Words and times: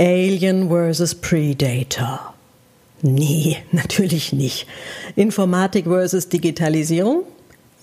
Alien 0.00 0.70
vs. 0.70 1.16
Predator. 1.16 2.32
Nee, 3.02 3.58
natürlich 3.72 4.32
nicht. 4.32 4.66
Informatik 5.14 5.84
versus 5.84 6.30
Digitalisierung? 6.30 7.24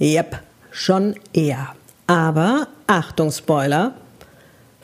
Yep, 0.01 0.39
schon 0.71 1.15
eher. 1.33 1.75
Aber, 2.07 2.69
Achtung, 2.87 3.31
Spoiler, 3.31 3.93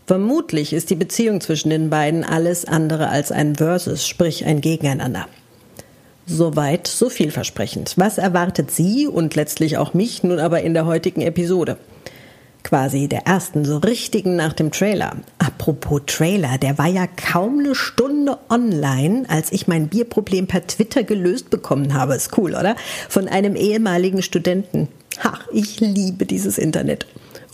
vermutlich 0.06 0.74
ist 0.74 0.92
die 0.92 0.96
Beziehung 0.96 1.42
zwischen 1.42 1.72
den 1.72 1.90
beiden 1.90 2.24
alles 2.24 2.66
andere 2.66 3.10
als 3.10 3.32
ein 3.32 3.56
Versus, 3.56 4.08
sprich 4.08 4.46
ein 4.46 4.62
Gegeneinander. 4.62 5.28
Soweit 6.28 6.86
so 6.86 7.10
vielversprechend. 7.10 7.96
Was 7.98 8.20
erwartet 8.20 8.70
Sie 8.70 9.08
und 9.08 9.34
letztlich 9.34 9.78
auch 9.78 9.96
mich 9.96 10.22
nun 10.22 10.40
aber 10.40 10.62
in 10.62 10.76
der 10.76 10.86
heutigen 10.86 11.22
Episode? 11.22 11.78
Quasi 12.64 13.08
der 13.08 13.28
ersten 13.28 13.66
so 13.66 13.78
richtigen 13.78 14.38
nach 14.38 14.54
dem 14.54 14.72
Trailer. 14.72 15.18
Apropos 15.38 16.02
Trailer, 16.08 16.58
der 16.58 16.78
war 16.78 16.88
ja 16.88 17.08
kaum 17.08 17.60
eine 17.60 17.76
Stunde 17.76 18.38
online, 18.50 19.26
als 19.28 19.52
ich 19.52 19.68
mein 19.68 19.90
Bierproblem 19.90 20.48
per 20.48 20.66
Twitter 20.66 21.04
gelöst 21.04 21.50
bekommen 21.50 21.94
habe. 21.94 22.16
Ist 22.16 22.38
cool, 22.38 22.52
oder? 22.52 22.76
Von 23.10 23.28
einem 23.28 23.56
ehemaligen 23.56 24.22
Studenten. 24.22 24.88
Ach, 25.22 25.46
ich 25.52 25.80
liebe 25.82 26.26
dieses 26.26 26.58
Internet. 26.58 27.06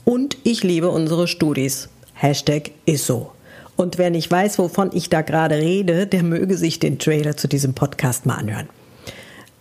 Und 0.06 0.38
ich 0.44 0.64
liebe 0.64 0.90
unsere 0.90 1.28
Studis. 1.28 1.90
Hashtag 2.14 2.72
ist 2.86 3.06
so. 3.06 3.32
Und 3.76 3.98
wer 3.98 4.10
nicht 4.10 4.30
weiß, 4.30 4.60
wovon 4.60 4.92
ich 4.94 5.10
da 5.10 5.22
gerade 5.22 5.56
rede, 5.56 6.06
der 6.06 6.22
möge 6.22 6.58
sich 6.58 6.80
den 6.80 7.00
Trailer 7.00 7.38
zu 7.38 7.48
diesem 7.48 7.74
Podcast 7.74 8.26
mal 8.26 8.36
anhören. 8.36 8.70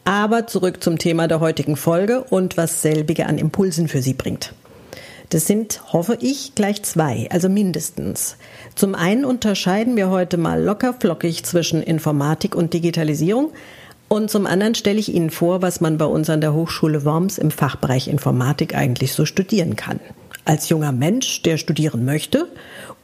Aber 0.04 0.46
zurück 0.46 0.82
zum 0.82 0.98
Thema 0.98 1.28
der 1.28 1.40
heutigen 1.40 1.76
Folge 1.76 2.24
und 2.24 2.56
was 2.56 2.82
selbige 2.82 3.26
an 3.26 3.38
Impulsen 3.38 3.88
für 3.88 4.02
Sie 4.02 4.14
bringt. 4.14 4.54
Das 5.30 5.46
sind, 5.46 5.92
hoffe 5.92 6.16
ich, 6.20 6.54
gleich 6.54 6.82
zwei, 6.82 7.28
also 7.30 7.48
mindestens. 7.48 8.36
Zum 8.74 8.94
einen 8.94 9.24
unterscheiden 9.24 9.96
wir 9.96 10.08
heute 10.08 10.38
mal 10.38 10.62
locker 10.62 10.94
flockig 10.94 11.44
zwischen 11.44 11.82
Informatik 11.82 12.54
und 12.54 12.72
Digitalisierung 12.72 13.52
und 14.08 14.30
zum 14.30 14.46
anderen 14.46 14.74
stelle 14.74 14.98
ich 14.98 15.12
Ihnen 15.14 15.28
vor, 15.28 15.60
was 15.60 15.82
man 15.82 15.98
bei 15.98 16.06
uns 16.06 16.30
an 16.30 16.40
der 16.40 16.54
Hochschule 16.54 17.04
Worms 17.04 17.36
im 17.36 17.50
Fachbereich 17.50 18.08
Informatik 18.08 18.74
eigentlich 18.74 19.12
so 19.12 19.26
studieren 19.26 19.76
kann. 19.76 20.00
Als 20.46 20.70
junger 20.70 20.92
Mensch, 20.92 21.42
der 21.42 21.58
studieren 21.58 22.06
möchte 22.06 22.48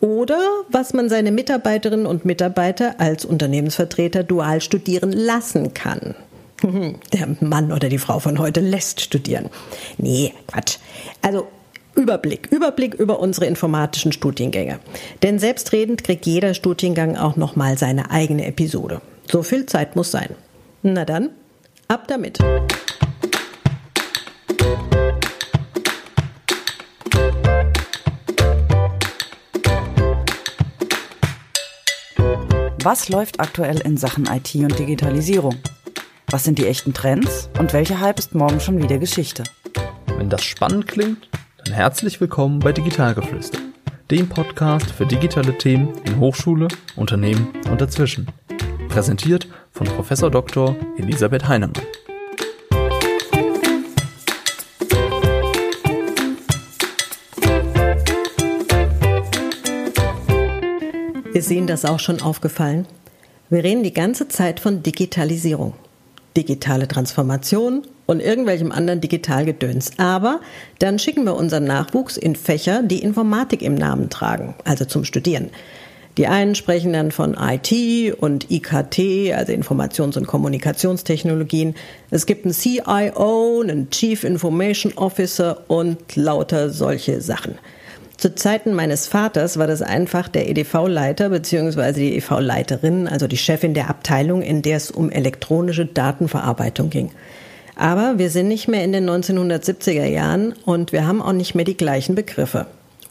oder 0.00 0.38
was 0.70 0.94
man 0.94 1.10
seine 1.10 1.30
Mitarbeiterinnen 1.30 2.06
und 2.06 2.24
Mitarbeiter 2.24 2.94
als 2.98 3.26
Unternehmensvertreter 3.26 4.24
dual 4.24 4.62
studieren 4.62 5.12
lassen 5.12 5.74
kann. 5.74 6.14
Der 7.12 7.36
Mann 7.40 7.72
oder 7.72 7.90
die 7.90 7.98
Frau 7.98 8.18
von 8.18 8.38
heute 8.38 8.60
lässt 8.60 9.02
studieren. 9.02 9.50
Nee, 9.98 10.32
Quatsch. 10.46 10.78
Also 11.20 11.46
Überblick, 11.96 12.48
Überblick 12.50 12.94
über 12.94 13.20
unsere 13.20 13.46
informatischen 13.46 14.12
Studiengänge. 14.12 14.80
Denn 15.22 15.38
selbstredend 15.38 16.02
kriegt 16.02 16.26
jeder 16.26 16.54
Studiengang 16.54 17.16
auch 17.16 17.36
nochmal 17.36 17.78
seine 17.78 18.10
eigene 18.10 18.46
Episode. 18.46 19.00
So 19.30 19.42
viel 19.42 19.66
Zeit 19.66 19.94
muss 19.94 20.10
sein. 20.10 20.30
Na 20.82 21.04
dann, 21.04 21.30
ab 21.88 22.08
damit. 22.08 22.38
Was 32.82 33.08
läuft 33.08 33.40
aktuell 33.40 33.80
in 33.80 33.96
Sachen 33.96 34.26
IT 34.26 34.54
und 34.56 34.78
Digitalisierung? 34.78 35.56
Was 36.26 36.44
sind 36.44 36.58
die 36.58 36.66
echten 36.66 36.92
Trends 36.92 37.48
und 37.58 37.72
welcher 37.72 38.00
Hype 38.00 38.18
ist 38.18 38.34
morgen 38.34 38.60
schon 38.60 38.82
wieder 38.82 38.98
Geschichte? 38.98 39.44
Wenn 40.18 40.28
das 40.28 40.44
spannend 40.44 40.86
klingt, 40.88 41.28
dann 41.64 41.74
herzlich 41.74 42.20
willkommen 42.20 42.58
bei 42.58 42.72
Digitalgeflüster, 42.72 43.58
dem 44.10 44.28
Podcast 44.28 44.90
für 44.90 45.06
digitale 45.06 45.56
Themen 45.56 45.94
in 46.04 46.18
Hochschule, 46.18 46.68
Unternehmen 46.96 47.48
und 47.70 47.80
dazwischen. 47.80 48.26
Präsentiert 48.88 49.48
von 49.72 49.86
Prof. 49.86 50.08
Dr. 50.08 50.76
Elisabeth 50.98 51.48
Heinemann. 51.48 51.82
Ist 61.32 61.50
Ihnen 61.50 61.66
das 61.66 61.84
auch 61.84 62.00
schon 62.00 62.20
aufgefallen? 62.20 62.86
Wir 63.48 63.64
reden 63.64 63.82
die 63.82 63.94
ganze 63.94 64.28
Zeit 64.28 64.60
von 64.60 64.82
Digitalisierung, 64.82 65.74
digitale 66.36 66.88
Transformation 66.88 67.86
und 68.06 68.20
irgendwelchem 68.20 68.72
anderen 68.72 69.00
Digitalgedöns. 69.00 69.92
Aber 69.98 70.40
dann 70.78 70.98
schicken 70.98 71.24
wir 71.24 71.34
unseren 71.34 71.64
Nachwuchs 71.64 72.16
in 72.16 72.36
Fächer, 72.36 72.82
die 72.82 73.02
Informatik 73.02 73.62
im 73.62 73.74
Namen 73.74 74.10
tragen, 74.10 74.54
also 74.64 74.84
zum 74.84 75.04
Studieren. 75.04 75.50
Die 76.16 76.28
einen 76.28 76.54
sprechen 76.54 76.92
dann 76.92 77.10
von 77.10 77.34
IT 77.34 78.14
und 78.20 78.48
IKT, 78.48 79.32
also 79.34 79.52
Informations- 79.52 80.16
und 80.16 80.28
Kommunikationstechnologien. 80.28 81.74
Es 82.10 82.26
gibt 82.26 82.44
einen 82.44 82.54
CIO, 82.54 83.62
einen 83.62 83.90
Chief 83.90 84.22
Information 84.22 84.92
Officer 84.94 85.64
und 85.66 86.14
lauter 86.14 86.70
solche 86.70 87.20
Sachen. 87.20 87.58
Zu 88.16 88.36
Zeiten 88.36 88.74
meines 88.74 89.08
Vaters 89.08 89.58
war 89.58 89.66
das 89.66 89.82
einfach 89.82 90.28
der 90.28 90.48
EDV-Leiter 90.48 91.30
bzw. 91.30 91.92
die 91.94 92.16
EDV-Leiterin, 92.16 93.08
also 93.08 93.26
die 93.26 93.36
Chefin 93.36 93.74
der 93.74 93.90
Abteilung, 93.90 94.40
in 94.40 94.62
der 94.62 94.76
es 94.76 94.92
um 94.92 95.10
elektronische 95.10 95.84
Datenverarbeitung 95.84 96.90
ging. 96.90 97.10
Aber 97.76 98.18
wir 98.18 98.30
sind 98.30 98.48
nicht 98.48 98.68
mehr 98.68 98.84
in 98.84 98.92
den 98.92 99.08
1970er 99.08 100.06
Jahren 100.06 100.54
und 100.64 100.92
wir 100.92 101.06
haben 101.06 101.20
auch 101.20 101.32
nicht 101.32 101.54
mehr 101.54 101.64
die 101.64 101.76
gleichen 101.76 102.14
Begriffe. 102.14 102.66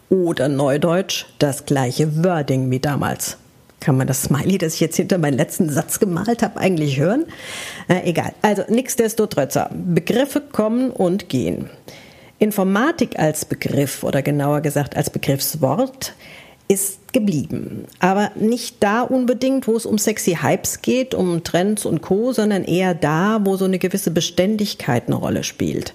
Oder 0.09 0.47
Neudeutsch, 0.47 1.25
das 1.39 1.65
gleiche 1.65 2.23
Wording 2.23 2.69
wie 2.71 2.79
damals. 2.79 3.37
Kann 3.79 3.97
man 3.97 4.07
das 4.07 4.23
Smiley, 4.23 4.57
das 4.57 4.75
ich 4.75 4.79
jetzt 4.79 4.95
hinter 4.95 5.17
meinen 5.17 5.37
letzten 5.37 5.69
Satz 5.69 5.99
gemalt 5.99 6.41
habe, 6.41 6.59
eigentlich 6.59 6.97
hören? 6.99 7.25
Äh, 7.89 8.09
egal. 8.09 8.31
Also, 8.41 8.63
nichtsdestotrotz. 8.69 9.59
Begriffe 9.71 10.39
kommen 10.39 10.91
und 10.91 11.27
gehen. 11.27 11.69
Informatik 12.39 13.19
als 13.19 13.43
Begriff 13.43 14.03
oder 14.03 14.21
genauer 14.21 14.61
gesagt 14.61 14.95
als 14.95 15.09
Begriffswort 15.09 16.13
ist 16.67 16.99
geblieben. 17.13 17.85
Aber 17.99 18.31
nicht 18.35 18.77
da 18.81 19.01
unbedingt, 19.01 19.67
wo 19.67 19.75
es 19.75 19.85
um 19.85 19.97
sexy 19.97 20.37
Hypes 20.41 20.81
geht, 20.81 21.13
um 21.13 21.43
Trends 21.43 21.85
und 21.85 22.01
Co., 22.01 22.33
sondern 22.33 22.63
eher 22.63 22.93
da, 22.93 23.39
wo 23.43 23.55
so 23.55 23.65
eine 23.65 23.79
gewisse 23.79 24.11
Beständigkeit 24.11 25.07
eine 25.07 25.15
Rolle 25.15 25.43
spielt. 25.43 25.93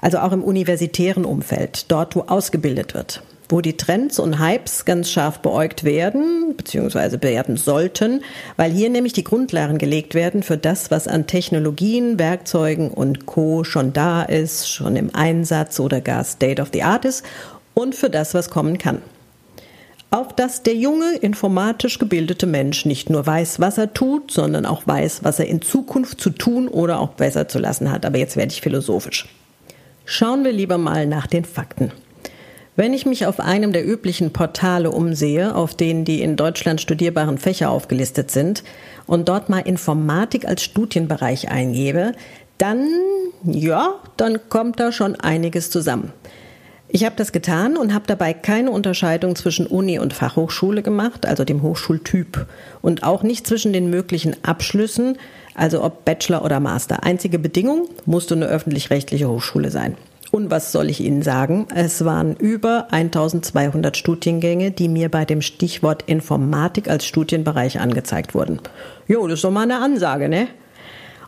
Also 0.00 0.18
auch 0.18 0.32
im 0.32 0.44
universitären 0.44 1.24
Umfeld, 1.24 1.90
dort, 1.90 2.14
wo 2.14 2.22
ausgebildet 2.22 2.94
wird 2.94 3.22
wo 3.48 3.60
die 3.60 3.76
Trends 3.76 4.18
und 4.18 4.38
Hypes 4.38 4.84
ganz 4.84 5.10
scharf 5.10 5.40
beäugt 5.40 5.84
werden, 5.84 6.54
beziehungsweise 6.56 7.22
werden 7.22 7.56
sollten, 7.56 8.22
weil 8.56 8.70
hier 8.70 8.90
nämlich 8.90 9.14
die 9.14 9.24
Grundlagen 9.24 9.78
gelegt 9.78 10.14
werden 10.14 10.42
für 10.42 10.58
das, 10.58 10.90
was 10.90 11.08
an 11.08 11.26
Technologien, 11.26 12.18
Werkzeugen 12.18 12.90
und 12.90 13.26
Co. 13.26 13.64
schon 13.64 13.92
da 13.92 14.22
ist, 14.22 14.68
schon 14.68 14.96
im 14.96 15.14
Einsatz 15.14 15.80
oder 15.80 16.00
gar 16.00 16.24
State 16.24 16.60
of 16.60 16.68
the 16.72 16.82
Art 16.82 17.04
ist 17.04 17.24
und 17.74 17.94
für 17.94 18.10
das, 18.10 18.34
was 18.34 18.50
kommen 18.50 18.76
kann. 18.76 19.00
Auf 20.10 20.34
dass 20.34 20.62
der 20.62 20.74
junge, 20.74 21.16
informatisch 21.16 21.98
gebildete 21.98 22.46
Mensch 22.46 22.86
nicht 22.86 23.10
nur 23.10 23.26
weiß, 23.26 23.60
was 23.60 23.76
er 23.76 23.92
tut, 23.92 24.30
sondern 24.30 24.64
auch 24.64 24.86
weiß, 24.86 25.22
was 25.22 25.38
er 25.38 25.46
in 25.46 25.60
Zukunft 25.60 26.20
zu 26.20 26.30
tun 26.30 26.68
oder 26.68 26.98
auch 27.00 27.10
besser 27.10 27.46
zu 27.46 27.58
lassen 27.58 27.92
hat. 27.92 28.06
Aber 28.06 28.16
jetzt 28.16 28.36
werde 28.36 28.52
ich 28.52 28.62
philosophisch. 28.62 29.26
Schauen 30.06 30.44
wir 30.44 30.52
lieber 30.52 30.78
mal 30.78 31.06
nach 31.06 31.26
den 31.26 31.44
Fakten. 31.44 31.92
Wenn 32.74 32.94
ich 32.94 33.04
mich 33.04 33.26
auf 33.26 33.40
einem 33.40 33.72
der 33.72 33.86
üblichen 33.86 34.32
Portale 34.32 34.90
umsehe, 34.92 35.54
auf 35.54 35.74
denen 35.74 36.04
die 36.04 36.22
in 36.22 36.36
Deutschland 36.36 36.80
studierbaren 36.80 37.36
Fächer 37.36 37.70
aufgelistet 37.70 38.30
sind, 38.30 38.62
und 39.06 39.28
dort 39.28 39.48
mal 39.48 39.60
Informatik 39.60 40.46
als 40.46 40.62
Studienbereich 40.62 41.50
eingebe, 41.50 42.12
dann, 42.56 42.88
ja, 43.44 43.96
dann 44.16 44.48
kommt 44.48 44.78
da 44.80 44.92
schon 44.92 45.16
einiges 45.16 45.70
zusammen. 45.70 46.12
Ich 46.90 47.04
habe 47.04 47.16
das 47.16 47.32
getan 47.32 47.76
und 47.76 47.92
habe 47.92 48.06
dabei 48.06 48.32
keine 48.32 48.70
Unterscheidung 48.70 49.36
zwischen 49.36 49.66
Uni 49.66 49.98
und 49.98 50.14
Fachhochschule 50.14 50.82
gemacht, 50.82 51.26
also 51.26 51.44
dem 51.44 51.60
Hochschultyp, 51.60 52.46
und 52.80 53.02
auch 53.02 53.22
nicht 53.22 53.46
zwischen 53.46 53.74
den 53.74 53.90
möglichen 53.90 54.42
Abschlüssen, 54.42 55.18
also 55.54 55.84
ob 55.84 56.06
Bachelor 56.06 56.44
oder 56.46 56.60
Master. 56.60 57.04
Einzige 57.04 57.38
Bedingung, 57.38 57.88
musste 58.06 58.34
eine 58.34 58.46
öffentlich-rechtliche 58.46 59.28
Hochschule 59.28 59.70
sein. 59.70 59.96
Und 60.30 60.50
was 60.50 60.72
soll 60.72 60.88
ich 60.88 61.00
Ihnen 61.00 61.22
sagen? 61.22 61.66
Es 61.74 62.04
waren 62.06 62.36
über 62.36 62.88
1200 62.90 63.96
Studiengänge, 63.96 64.70
die 64.70 64.88
mir 64.88 65.10
bei 65.10 65.26
dem 65.26 65.42
Stichwort 65.42 66.04
Informatik 66.06 66.88
als 66.88 67.06
Studienbereich 67.06 67.80
angezeigt 67.80 68.34
wurden. 68.34 68.60
Jo, 69.06 69.26
das 69.26 69.38
ist 69.38 69.44
doch 69.44 69.50
mal 69.50 69.62
eine 69.62 69.80
Ansage, 69.80 70.28
ne? 70.28 70.48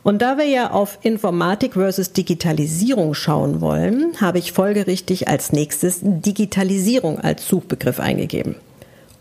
Und 0.03 0.23
da 0.23 0.39
wir 0.39 0.47
ja 0.47 0.71
auf 0.71 0.99
Informatik 1.03 1.75
versus 1.75 2.13
Digitalisierung 2.13 3.13
schauen 3.15 3.61
wollen, 3.61 4.19
habe 4.21 4.39
ich 4.39 4.53
folgerichtig 4.53 5.29
als 5.29 5.53
nächstes 5.53 6.01
Digitalisierung 6.03 7.21
als 7.21 7.47
Suchbegriff 7.47 8.01
eingegeben. 8.01 8.57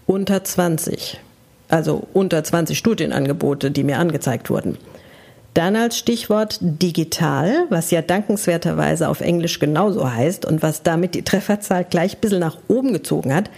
Unter 0.05 0.43
20. 0.43 1.19
Also 1.67 2.07
unter 2.13 2.43
20 2.43 2.77
Studienangebote, 2.77 3.71
die 3.71 3.83
mir 3.83 3.99
angezeigt 3.99 4.49
wurden. 4.49 4.77
Dann 5.53 5.75
als 5.75 5.97
Stichwort 5.97 6.59
digital, 6.61 7.65
was 7.69 7.91
ja 7.91 8.01
dankenswerterweise 8.01 9.09
auf 9.09 9.19
Englisch 9.19 9.59
genauso 9.59 10.11
heißt 10.11 10.45
und 10.45 10.63
was 10.63 10.83
damit 10.83 11.15
die 11.15 11.23
Trefferzahl 11.23 11.83
gleich 11.83 12.15
ein 12.15 12.21
bisschen 12.21 12.39
nach 12.39 12.57
oben 12.67 12.93
gezogen 12.93 13.33
hat. 13.33 13.49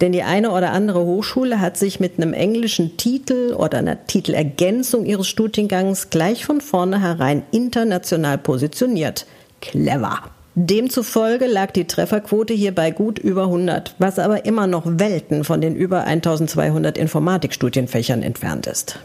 Denn 0.00 0.12
die 0.12 0.22
eine 0.22 0.50
oder 0.50 0.72
andere 0.72 1.04
Hochschule 1.04 1.60
hat 1.60 1.76
sich 1.76 2.00
mit 2.00 2.16
einem 2.16 2.32
englischen 2.32 2.96
Titel 2.96 3.52
oder 3.54 3.78
einer 3.78 4.06
Titelergänzung 4.06 5.04
ihres 5.04 5.28
Studiengangs 5.28 6.08
gleich 6.10 6.44
von 6.44 6.60
vornherein 6.60 7.42
international 7.50 8.38
positioniert. 8.38 9.26
Clever. 9.60 10.20
Demzufolge 10.54 11.46
lag 11.46 11.70
die 11.70 11.86
Trefferquote 11.86 12.54
hier 12.54 12.74
bei 12.74 12.90
gut 12.90 13.18
über 13.18 13.44
100, 13.44 13.94
was 13.98 14.18
aber 14.18 14.46
immer 14.46 14.66
noch 14.66 14.84
Welten 14.86 15.44
von 15.44 15.60
den 15.60 15.76
über 15.76 16.04
1200 16.04 16.98
Informatikstudienfächern 16.98 18.22
entfernt 18.22 18.66
ist. 18.66 18.98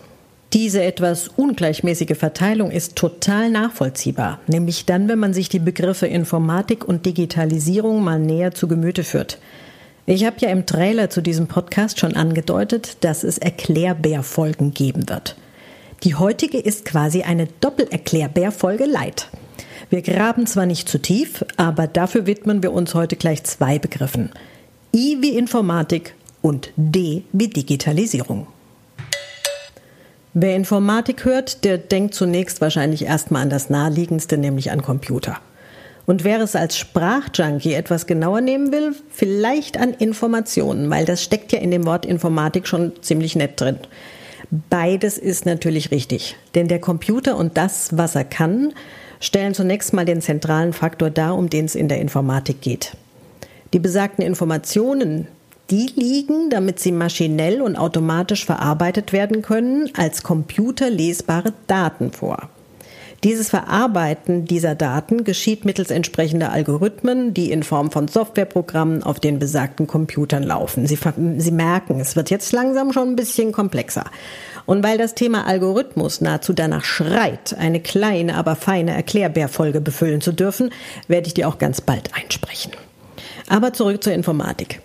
Diese 0.53 0.83
etwas 0.83 1.27
ungleichmäßige 1.27 2.17
Verteilung 2.17 2.71
ist 2.71 2.95
total 2.95 3.49
nachvollziehbar, 3.49 4.39
nämlich 4.47 4.85
dann, 4.85 5.07
wenn 5.09 5.19
man 5.19 5.33
sich 5.33 5.49
die 5.49 5.59
Begriffe 5.59 6.07
Informatik 6.07 6.87
und 6.87 7.05
Digitalisierung 7.05 8.03
mal 8.03 8.19
näher 8.19 8.53
zu 8.53 8.67
Gemüte 8.67 9.03
führt. 9.03 9.37
Ich 10.07 10.23
habe 10.23 10.35
ja 10.39 10.49
im 10.49 10.67
Trailer 10.67 11.09
zu 11.09 11.21
diesem 11.21 11.47
Podcast 11.47 11.99
schon 11.99 12.15
angedeutet, 12.15 12.97
dass 13.01 13.23
es 13.23 13.39
Erklärbärfolgen 13.39 14.71
geben 14.71 15.09
wird. 15.09 15.35
Die 16.03 16.13
heutige 16.13 16.59
ist 16.59 16.85
quasi 16.85 17.23
eine 17.23 17.47
Doppelerklärbärfolge 17.59 18.85
Light. 18.85 19.29
Wir 19.89 20.03
graben 20.03 20.45
zwar 20.45 20.67
nicht 20.67 20.87
zu 20.87 20.99
tief, 20.99 21.43
aber 21.57 21.87
dafür 21.87 22.27
widmen 22.27 22.61
wir 22.61 22.71
uns 22.71 22.93
heute 22.93 23.15
gleich 23.15 23.43
zwei 23.45 23.79
Begriffen. 23.79 24.29
I 24.93 25.17
wie 25.21 25.35
Informatik 25.35 26.13
und 26.43 26.69
D 26.75 27.23
wie 27.31 27.47
Digitalisierung. 27.47 28.45
Wer 30.35 30.55
Informatik 30.55 31.25
hört, 31.25 31.63
der 31.63 31.79
denkt 31.79 32.13
zunächst 32.13 32.61
wahrscheinlich 32.61 33.05
erstmal 33.05 33.41
an 33.41 33.49
das 33.49 33.71
Naheliegendste, 33.71 34.37
nämlich 34.37 34.69
an 34.69 34.83
Computer. 34.83 35.39
Und 36.05 36.23
wer 36.23 36.39
es 36.39 36.55
als 36.55 36.77
Sprachjunkie 36.77 37.73
etwas 37.73 38.05
genauer 38.05 38.41
nehmen 38.41 38.71
will, 38.71 38.93
vielleicht 39.09 39.77
an 39.79 39.93
Informationen, 39.93 40.89
weil 40.89 41.05
das 41.05 41.23
steckt 41.23 41.51
ja 41.51 41.59
in 41.59 41.71
dem 41.71 41.85
Wort 41.85 42.05
Informatik 42.05 42.67
schon 42.67 42.91
ziemlich 43.01 43.35
nett 43.35 43.59
drin. 43.59 43.79
Beides 44.69 45.17
ist 45.17 45.45
natürlich 45.45 45.89
richtig, 45.91 46.35
denn 46.53 46.67
der 46.67 46.79
Computer 46.79 47.35
und 47.35 47.57
das, 47.57 47.97
was 47.97 48.15
er 48.15 48.23
kann, 48.23 48.73
stellen 49.19 49.55
zunächst 49.55 49.93
mal 49.93 50.05
den 50.05 50.21
zentralen 50.21 50.73
Faktor 50.73 51.09
dar, 51.09 51.35
um 51.35 51.49
den 51.49 51.65
es 51.65 51.73
in 51.73 51.87
der 51.87 51.99
Informatik 51.99 52.61
geht. 52.61 52.95
Die 53.73 53.79
besagten 53.79 54.23
Informationen, 54.23 55.27
die 55.71 55.87
liegen, 55.95 56.51
damit 56.51 56.79
sie 56.79 56.91
maschinell 56.91 57.61
und 57.61 57.75
automatisch 57.75 58.45
verarbeitet 58.45 59.11
werden 59.13 59.41
können, 59.41 59.89
als 59.97 60.21
computerlesbare 60.21 61.53
Daten 61.65 62.11
vor. 62.11 62.49
Dieses 63.25 63.49
Verarbeiten 63.49 64.45
dieser 64.45 64.75
Daten 64.75 65.23
geschieht 65.23 65.65
mittels 65.65 65.89
entsprechender 65.89 66.51
Algorithmen, 66.51 67.33
die 67.33 67.51
in 67.51 67.63
Form 67.63 67.89
von 67.89 68.07
Softwareprogrammen 68.07 69.01
auf 69.01 69.19
den 69.19 69.39
besagten 69.39 69.87
Computern 69.87 70.43
laufen. 70.43 70.85
Sie, 70.85 70.99
Sie, 71.37 71.51
merken, 71.51 71.99
es 71.99 72.15
wird 72.15 72.29
jetzt 72.29 72.51
langsam 72.51 72.93
schon 72.93 73.09
ein 73.09 73.15
bisschen 73.15 73.51
komplexer. 73.51 74.05
Und 74.67 74.83
weil 74.83 74.99
das 74.99 75.15
Thema 75.15 75.47
Algorithmus 75.47 76.21
nahezu 76.21 76.53
danach 76.53 76.83
schreit, 76.83 77.55
eine 77.57 77.79
kleine, 77.79 78.35
aber 78.35 78.55
feine 78.55 78.93
Erklärbärfolge 78.93 79.81
befüllen 79.81 80.21
zu 80.21 80.31
dürfen, 80.31 80.69
werde 81.07 81.25
ich 81.25 81.33
die 81.33 81.45
auch 81.45 81.57
ganz 81.57 81.81
bald 81.81 82.11
einsprechen. 82.13 82.73
Aber 83.49 83.73
zurück 83.73 84.03
zur 84.03 84.13
Informatik. 84.13 84.81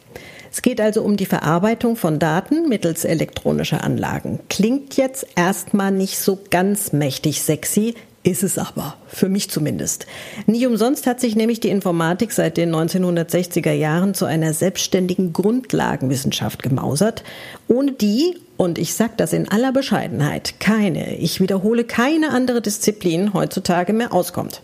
Es 0.50 0.62
geht 0.62 0.80
also 0.80 1.02
um 1.02 1.18
die 1.18 1.26
Verarbeitung 1.26 1.94
von 1.94 2.18
Daten 2.18 2.70
mittels 2.70 3.04
elektronischer 3.04 3.84
Anlagen. 3.84 4.40
Klingt 4.48 4.96
jetzt 4.96 5.26
erstmal 5.36 5.92
nicht 5.92 6.18
so 6.18 6.38
ganz 6.50 6.94
mächtig 6.94 7.42
sexy, 7.42 7.94
ist 8.22 8.42
es 8.42 8.58
aber, 8.58 8.96
für 9.08 9.28
mich 9.28 9.50
zumindest. 9.50 10.06
Nie 10.46 10.66
umsonst 10.66 11.06
hat 11.06 11.20
sich 11.20 11.36
nämlich 11.36 11.60
die 11.60 11.70
Informatik 11.70 12.32
seit 12.32 12.58
den 12.58 12.74
1960er 12.74 13.72
Jahren 13.72 14.12
zu 14.12 14.26
einer 14.26 14.52
selbstständigen 14.52 15.32
Grundlagenwissenschaft 15.32 16.62
gemausert, 16.62 17.24
ohne 17.66 17.92
die, 17.92 18.36
und 18.58 18.78
ich 18.78 18.94
sage 18.94 19.14
das 19.16 19.32
in 19.32 19.48
aller 19.48 19.72
Bescheidenheit, 19.72 20.60
keine, 20.60 21.16
ich 21.16 21.40
wiederhole 21.40 21.84
keine 21.84 22.30
andere 22.30 22.60
Disziplin 22.60 23.32
heutzutage 23.32 23.94
mehr 23.94 24.12
auskommt. 24.12 24.60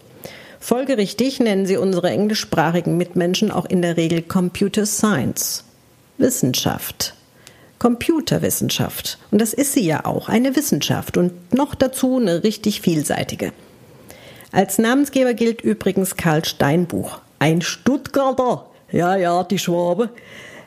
Folgerichtig 0.61 1.41
nennen 1.41 1.65
sie 1.65 1.79
unsere 1.79 2.11
englischsprachigen 2.11 2.97
Mitmenschen 2.97 3.51
auch 3.51 3.65
in 3.65 3.81
der 3.81 3.97
Regel 3.97 4.21
Computer 4.21 4.85
Science. 4.85 5.65
Wissenschaft. 6.19 7.16
Computerwissenschaft. 7.79 9.19
Und 9.31 9.41
das 9.41 9.53
ist 9.53 9.73
sie 9.73 9.85
ja 9.85 10.05
auch, 10.05 10.29
eine 10.29 10.57
Wissenschaft 10.57 11.17
und 11.17 11.55
noch 11.55 11.75
dazu 11.75 12.17
eine 12.17 12.43
richtig 12.43 12.81
vielseitige. 12.81 13.53
Als 14.53 14.79
Namensgeber 14.79 15.35
gilt 15.35 15.61
übrigens 15.61 16.17
Karl 16.17 16.45
Steinbuch, 16.45 17.19
ein 17.39 17.61
Stuttgarter. 17.61 18.67
Ja, 18.91 19.17
ja, 19.17 19.43
die 19.45 19.59
Schwabe. 19.59 20.11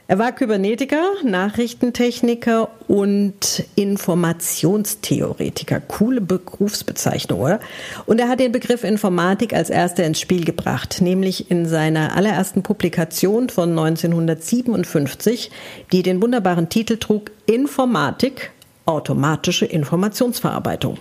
Er 0.09 0.17
war 0.17 0.31
Kybernetiker, 0.31 1.03
Nachrichtentechniker 1.23 2.69
und 2.87 3.63
Informationstheoretiker. 3.75 5.81
Coole 5.81 6.19
Berufsbezeichnung, 6.19 7.39
oder? 7.39 7.59
Und 8.07 8.19
er 8.19 8.27
hat 8.27 8.39
den 8.39 8.51
Begriff 8.51 8.83
Informatik 8.83 9.53
als 9.53 9.69
erster 9.69 10.03
ins 10.05 10.19
Spiel 10.19 10.45
gebracht, 10.45 11.01
nämlich 11.01 11.51
in 11.51 11.67
seiner 11.67 12.17
allerersten 12.17 12.63
Publikation 12.63 13.49
von 13.49 13.69
1957, 13.69 15.51
die 15.91 16.01
den 16.01 16.23
wunderbaren 16.23 16.69
Titel 16.69 16.97
trug 16.97 17.29
Informatik, 17.45 18.49
automatische 18.87 19.67
Informationsverarbeitung. 19.67 20.97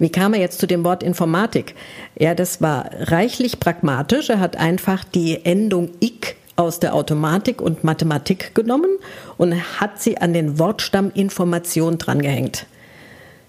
Wie 0.00 0.10
kam 0.10 0.34
er 0.34 0.40
jetzt 0.40 0.58
zu 0.58 0.66
dem 0.66 0.82
Wort 0.82 1.04
Informatik? 1.04 1.76
Ja, 2.18 2.34
das 2.34 2.60
war 2.60 2.90
reichlich 2.92 3.60
pragmatisch. 3.60 4.30
Er 4.30 4.40
hat 4.40 4.56
einfach 4.56 5.04
die 5.04 5.44
Endung 5.44 5.90
ik 6.00 6.38
aus 6.58 6.80
der 6.80 6.94
Automatik 6.94 7.62
und 7.62 7.84
Mathematik 7.84 8.54
genommen 8.54 8.90
und 9.36 9.54
hat 9.80 10.02
sie 10.02 10.18
an 10.18 10.32
den 10.32 10.58
Wortstamm 10.58 11.12
Information 11.14 11.98
drangehängt. 11.98 12.66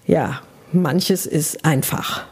Ja, 0.06 0.40
manches 0.72 1.26
ist 1.26 1.64
einfach. 1.64 2.24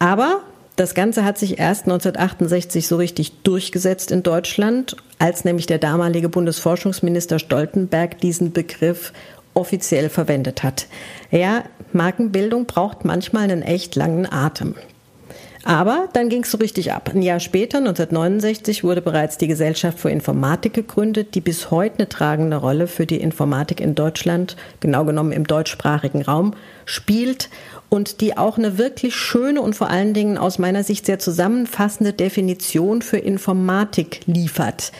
Aber 0.00 0.40
das 0.74 0.94
Ganze 0.94 1.24
hat 1.24 1.38
sich 1.38 1.58
erst 1.58 1.84
1968 1.84 2.88
so 2.88 2.96
richtig 2.96 3.42
durchgesetzt 3.42 4.10
in 4.10 4.24
Deutschland, 4.24 4.96
als 5.20 5.44
nämlich 5.44 5.66
der 5.66 5.78
damalige 5.78 6.28
Bundesforschungsminister 6.28 7.38
Stoltenberg 7.38 8.20
diesen 8.20 8.52
Begriff 8.52 9.12
offiziell 9.54 10.08
verwendet 10.08 10.64
hat. 10.64 10.86
Ja, 11.30 11.64
Markenbildung 11.92 12.66
braucht 12.66 13.04
manchmal 13.04 13.44
einen 13.44 13.62
echt 13.62 13.94
langen 13.94 14.30
Atem. 14.30 14.74
Aber 15.68 16.08
dann 16.14 16.30
ging 16.30 16.44
es 16.44 16.50
so 16.50 16.56
richtig 16.56 16.94
ab. 16.94 17.10
Ein 17.12 17.20
Jahr 17.20 17.40
später, 17.40 17.76
1969, 17.76 18.84
wurde 18.84 19.02
bereits 19.02 19.36
die 19.36 19.48
Gesellschaft 19.48 19.98
für 19.98 20.08
Informatik 20.08 20.72
gegründet, 20.72 21.34
die 21.34 21.42
bis 21.42 21.70
heute 21.70 21.98
eine 21.98 22.08
tragende 22.08 22.56
Rolle 22.56 22.86
für 22.86 23.04
die 23.04 23.20
Informatik 23.20 23.78
in 23.82 23.94
Deutschland, 23.94 24.56
genau 24.80 25.04
genommen 25.04 25.30
im 25.30 25.46
deutschsprachigen 25.46 26.22
Raum, 26.22 26.54
spielt 26.86 27.50
und 27.90 28.22
die 28.22 28.38
auch 28.38 28.56
eine 28.56 28.78
wirklich 28.78 29.14
schöne 29.14 29.60
und 29.60 29.76
vor 29.76 29.90
allen 29.90 30.14
Dingen 30.14 30.38
aus 30.38 30.58
meiner 30.58 30.84
Sicht 30.84 31.04
sehr 31.04 31.18
zusammenfassende 31.18 32.14
Definition 32.14 33.02
für 33.02 33.18
Informatik 33.18 34.20
liefert. 34.24 34.90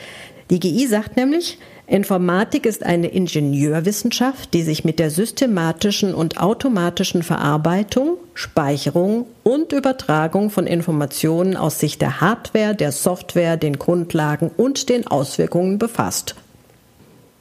Die 0.50 0.60
GI 0.60 0.86
sagt 0.86 1.16
nämlich, 1.16 1.58
Informatik 1.88 2.66
ist 2.66 2.84
eine 2.84 3.06
Ingenieurwissenschaft, 3.06 4.52
die 4.52 4.62
sich 4.62 4.84
mit 4.84 4.98
der 4.98 5.10
systematischen 5.10 6.14
und 6.14 6.38
automatischen 6.38 7.22
Verarbeitung, 7.22 8.18
Speicherung 8.34 9.26
und 9.42 9.72
Übertragung 9.72 10.50
von 10.50 10.66
Informationen 10.66 11.56
aus 11.56 11.80
Sicht 11.80 12.02
der 12.02 12.20
Hardware, 12.20 12.74
der 12.74 12.92
Software, 12.92 13.56
den 13.56 13.78
Grundlagen 13.78 14.50
und 14.54 14.90
den 14.90 15.06
Auswirkungen 15.06 15.78
befasst. 15.78 16.34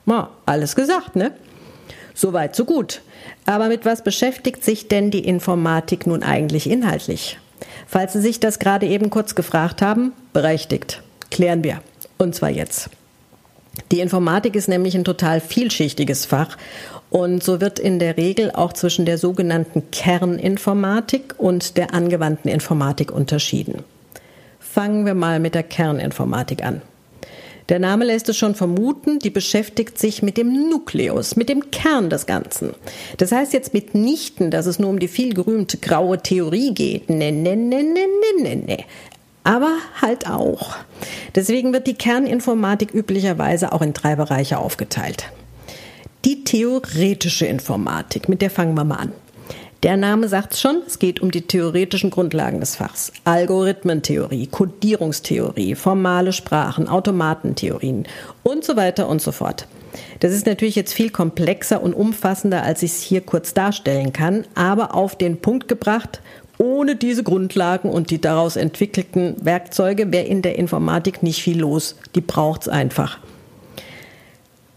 Na, 0.05 0.29
alles 0.45 0.77
gesagt, 0.77 1.17
ne? 1.17 1.33
Soweit, 2.13 2.55
so 2.55 2.63
gut. 2.63 3.01
Aber 3.45 3.67
mit 3.67 3.83
was 3.83 4.01
beschäftigt 4.01 4.63
sich 4.63 4.87
denn 4.87 5.11
die 5.11 5.27
Informatik 5.27 6.07
nun 6.07 6.23
eigentlich 6.23 6.69
inhaltlich? 6.69 7.37
Falls 7.85 8.13
Sie 8.13 8.21
sich 8.21 8.39
das 8.39 8.59
gerade 8.59 8.87
eben 8.87 9.09
kurz 9.09 9.35
gefragt 9.35 9.81
haben, 9.81 10.13
berechtigt. 10.31 11.03
Klären 11.31 11.65
wir. 11.65 11.81
Und 12.17 12.33
zwar 12.33 12.49
jetzt. 12.49 12.89
Die 13.91 13.99
Informatik 13.99 14.55
ist 14.55 14.67
nämlich 14.67 14.95
ein 14.95 15.03
total 15.03 15.39
vielschichtiges 15.39 16.25
Fach 16.25 16.57
und 17.09 17.43
so 17.43 17.61
wird 17.61 17.79
in 17.79 17.99
der 17.99 18.17
Regel 18.17 18.51
auch 18.51 18.73
zwischen 18.73 19.05
der 19.05 19.17
sogenannten 19.17 19.91
Kerninformatik 19.91 21.35
und 21.37 21.77
der 21.77 21.93
angewandten 21.93 22.51
Informatik 22.51 23.11
unterschieden. 23.11 23.83
Fangen 24.59 25.05
wir 25.05 25.13
mal 25.13 25.39
mit 25.39 25.55
der 25.55 25.63
Kerninformatik 25.63 26.63
an. 26.63 26.81
Der 27.69 27.79
Name 27.79 28.05
lässt 28.05 28.29
es 28.29 28.37
schon 28.37 28.55
vermuten, 28.55 29.19
die 29.19 29.29
beschäftigt 29.29 29.99
sich 29.99 30.21
mit 30.21 30.37
dem 30.37 30.69
Nukleus, 30.69 31.35
mit 31.35 31.49
dem 31.49 31.69
Kern 31.69 32.09
des 32.09 32.25
Ganzen. 32.25 32.73
Das 33.17 33.33
heißt 33.33 33.51
jetzt 33.51 33.73
mitnichten, 33.73 34.51
dass 34.51 34.67
es 34.67 34.79
nur 34.79 34.89
um 34.89 34.99
die 34.99 35.09
viel 35.09 35.33
gerühmte 35.33 35.77
graue 35.77 36.21
Theorie 36.21 36.73
geht. 36.73 37.09
Ne, 37.09 37.31
ne, 37.31 37.57
ne, 37.57 37.83
ne, 37.83 38.07
ne, 38.39 38.43
ne, 38.43 38.55
ne 38.55 38.85
aber 39.47 39.77
halt 40.01 40.29
auch. 40.29 40.75
Deswegen 41.33 41.71
wird 41.71 41.87
die 41.87 41.93
Kerninformatik 41.93 42.93
üblicherweise 42.93 43.71
auch 43.71 43.81
in 43.81 43.93
drei 43.93 44.17
Bereiche 44.17 44.59
aufgeteilt. 44.59 45.29
Die 46.25 46.43
theoretische 46.43 47.45
Informatik, 47.45 48.27
mit 48.27 48.41
der 48.41 48.49
fangen 48.49 48.75
wir 48.75 48.83
mal 48.83 48.97
an. 48.97 49.13
Der 49.83 49.95
Name 49.95 50.27
sagt's 50.27 50.59
schon, 50.59 50.81
es 50.85 50.99
geht 50.99 51.21
um 51.21 51.31
die 51.31 51.43
theoretischen 51.43 52.09
Grundlagen 52.09 52.59
des 52.59 52.75
Fachs. 52.75 53.13
Algorithmentheorie, 53.23 54.47
Codierungstheorie, 54.47 55.75
formale 55.75 56.33
Sprachen, 56.33 56.89
Automatentheorien 56.89 58.05
und 58.43 58.65
so 58.65 58.75
weiter 58.75 59.07
und 59.07 59.21
so 59.21 59.31
fort. 59.31 59.65
Das 60.19 60.33
ist 60.33 60.45
natürlich 60.45 60.75
jetzt 60.75 60.93
viel 60.93 61.09
komplexer 61.09 61.81
und 61.81 61.93
umfassender, 61.93 62.63
als 62.63 62.83
ich 62.83 62.91
es 62.91 63.01
hier 63.01 63.21
kurz 63.21 63.53
darstellen 63.53 64.13
kann, 64.13 64.45
aber 64.55 64.95
auf 64.95 65.15
den 65.15 65.37
Punkt 65.37 65.67
gebracht, 65.67 66.21
ohne 66.57 66.95
diese 66.95 67.23
Grundlagen 67.23 67.89
und 67.89 68.09
die 68.09 68.19
daraus 68.19 68.55
entwickelten 68.55 69.35
Werkzeuge 69.39 70.11
wäre 70.11 70.25
in 70.25 70.41
der 70.41 70.57
Informatik 70.57 71.21
nicht 71.21 71.41
viel 71.41 71.59
los. 71.59 71.95
Die 72.15 72.21
braucht's 72.21 72.67
einfach. 72.67 73.19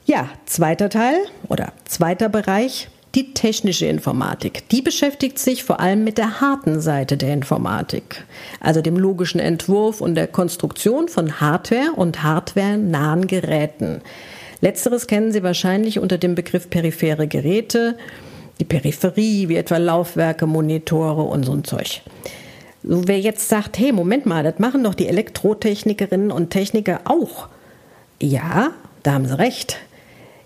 Ja, 0.04 0.28
zweiter 0.46 0.90
Teil 0.90 1.16
oder 1.48 1.72
zweiter 1.84 2.28
Bereich, 2.28 2.88
die 3.14 3.34
technische 3.34 3.86
Informatik. 3.86 4.68
Die 4.68 4.82
beschäftigt 4.82 5.38
sich 5.38 5.64
vor 5.64 5.80
allem 5.80 6.04
mit 6.04 6.18
der 6.18 6.40
harten 6.40 6.80
Seite 6.80 7.16
der 7.16 7.32
Informatik, 7.32 8.24
also 8.60 8.82
dem 8.82 8.96
logischen 8.96 9.40
Entwurf 9.40 10.00
und 10.00 10.14
der 10.14 10.26
Konstruktion 10.26 11.08
von 11.08 11.40
Hardware 11.40 11.92
und 11.94 12.22
hardware-nahen 12.22 13.26
Geräten. 13.26 14.00
Letzteres 14.60 15.06
kennen 15.06 15.32
Sie 15.32 15.42
wahrscheinlich 15.42 15.98
unter 15.98 16.18
dem 16.18 16.34
Begriff 16.34 16.68
periphere 16.68 17.26
Geräte, 17.26 17.96
die 18.58 18.64
Peripherie, 18.64 19.48
wie 19.48 19.56
etwa 19.56 19.78
Laufwerke, 19.78 20.46
Monitore 20.46 21.22
und 21.22 21.44
so 21.44 21.52
ein 21.52 21.64
Zeug. 21.64 22.02
So, 22.82 23.06
wer 23.06 23.18
jetzt 23.18 23.48
sagt, 23.48 23.78
hey, 23.78 23.92
Moment 23.92 24.26
mal, 24.26 24.42
das 24.42 24.58
machen 24.58 24.84
doch 24.84 24.94
die 24.94 25.08
Elektrotechnikerinnen 25.08 26.30
und 26.30 26.50
Techniker 26.50 27.00
auch. 27.04 27.48
Ja, 28.20 28.70
da 29.02 29.12
haben 29.12 29.26
sie 29.26 29.38
recht. 29.38 29.78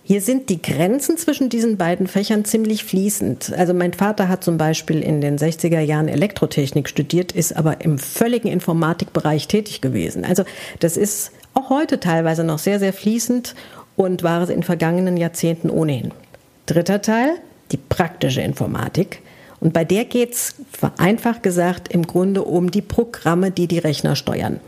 Hier 0.06 0.20
sind 0.20 0.50
die 0.50 0.60
Grenzen 0.60 1.16
zwischen 1.16 1.48
diesen 1.48 1.78
beiden 1.78 2.06
Fächern 2.06 2.44
ziemlich 2.44 2.84
fließend. 2.84 3.54
Also 3.56 3.72
mein 3.72 3.94
Vater 3.94 4.28
hat 4.28 4.44
zum 4.44 4.58
Beispiel 4.58 5.00
in 5.00 5.22
den 5.22 5.38
60er 5.38 5.80
Jahren 5.80 6.08
Elektrotechnik 6.08 6.90
studiert, 6.90 7.32
ist 7.32 7.56
aber 7.56 7.80
im 7.80 7.98
völligen 7.98 8.48
Informatikbereich 8.48 9.48
tätig 9.48 9.80
gewesen. 9.80 10.24
Also 10.24 10.44
das 10.78 10.98
ist 10.98 11.32
auch 11.54 11.70
heute 11.70 12.00
teilweise 12.00 12.44
noch 12.44 12.58
sehr, 12.58 12.78
sehr 12.80 12.92
fließend 12.92 13.54
und 13.96 14.22
war 14.22 14.42
es 14.42 14.50
in 14.50 14.62
vergangenen 14.62 15.16
Jahrzehnten 15.16 15.70
ohnehin. 15.70 16.12
Dritter 16.66 17.02
Teil, 17.02 17.36
die 17.72 17.76
praktische 17.76 18.40
Informatik. 18.40 19.20
Und 19.60 19.72
bei 19.72 19.84
der 19.84 20.04
geht 20.04 20.34
es, 20.34 20.56
vereinfacht 20.72 21.42
gesagt, 21.42 21.88
im 21.88 22.06
Grunde 22.06 22.42
um 22.42 22.70
die 22.70 22.82
Programme, 22.82 23.50
die 23.50 23.66
die 23.66 23.78
Rechner 23.78 24.16
steuern. 24.16 24.60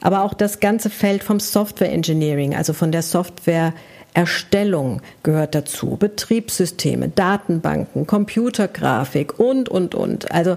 Aber 0.00 0.22
auch 0.22 0.32
das 0.32 0.60
ganze 0.60 0.90
Feld 0.90 1.22
vom 1.22 1.40
Software 1.40 1.92
Engineering, 1.92 2.54
also 2.54 2.72
von 2.72 2.92
der 2.92 3.02
Softwareerstellung 3.02 5.02
gehört 5.22 5.54
dazu. 5.54 5.96
Betriebssysteme, 5.98 7.08
Datenbanken, 7.08 8.06
Computergrafik 8.06 9.38
und, 9.38 9.68
und, 9.68 9.94
und. 9.94 10.30
Also 10.30 10.56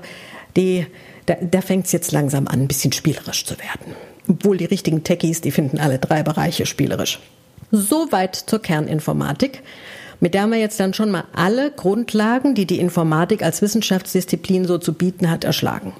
die, 0.55 0.85
da, 1.25 1.35
da 1.41 1.61
fängt 1.61 1.87
es 1.87 1.91
jetzt 1.91 2.11
langsam 2.11 2.47
an, 2.47 2.61
ein 2.61 2.67
bisschen 2.67 2.93
spielerisch 2.93 3.45
zu 3.45 3.55
werden. 3.57 3.95
Obwohl 4.27 4.57
die 4.57 4.65
richtigen 4.65 5.03
Techies, 5.03 5.41
die 5.41 5.51
finden 5.51 5.79
alle 5.79 5.97
drei 5.97 6.23
Bereiche 6.23 6.65
spielerisch. 6.65 7.19
Soweit 7.71 8.35
zur 8.35 8.61
Kerninformatik. 8.61 9.63
Mit 10.19 10.33
der 10.33 10.43
haben 10.43 10.51
wir 10.51 10.59
jetzt 10.59 10.79
dann 10.79 10.93
schon 10.93 11.09
mal 11.09 11.23
alle 11.33 11.71
Grundlagen, 11.71 12.53
die 12.53 12.67
die 12.67 12.79
Informatik 12.79 13.43
als 13.43 13.61
Wissenschaftsdisziplin 13.61 14.65
so 14.65 14.77
zu 14.77 14.93
bieten 14.93 15.29
hat, 15.29 15.43
erschlagen. 15.43 15.93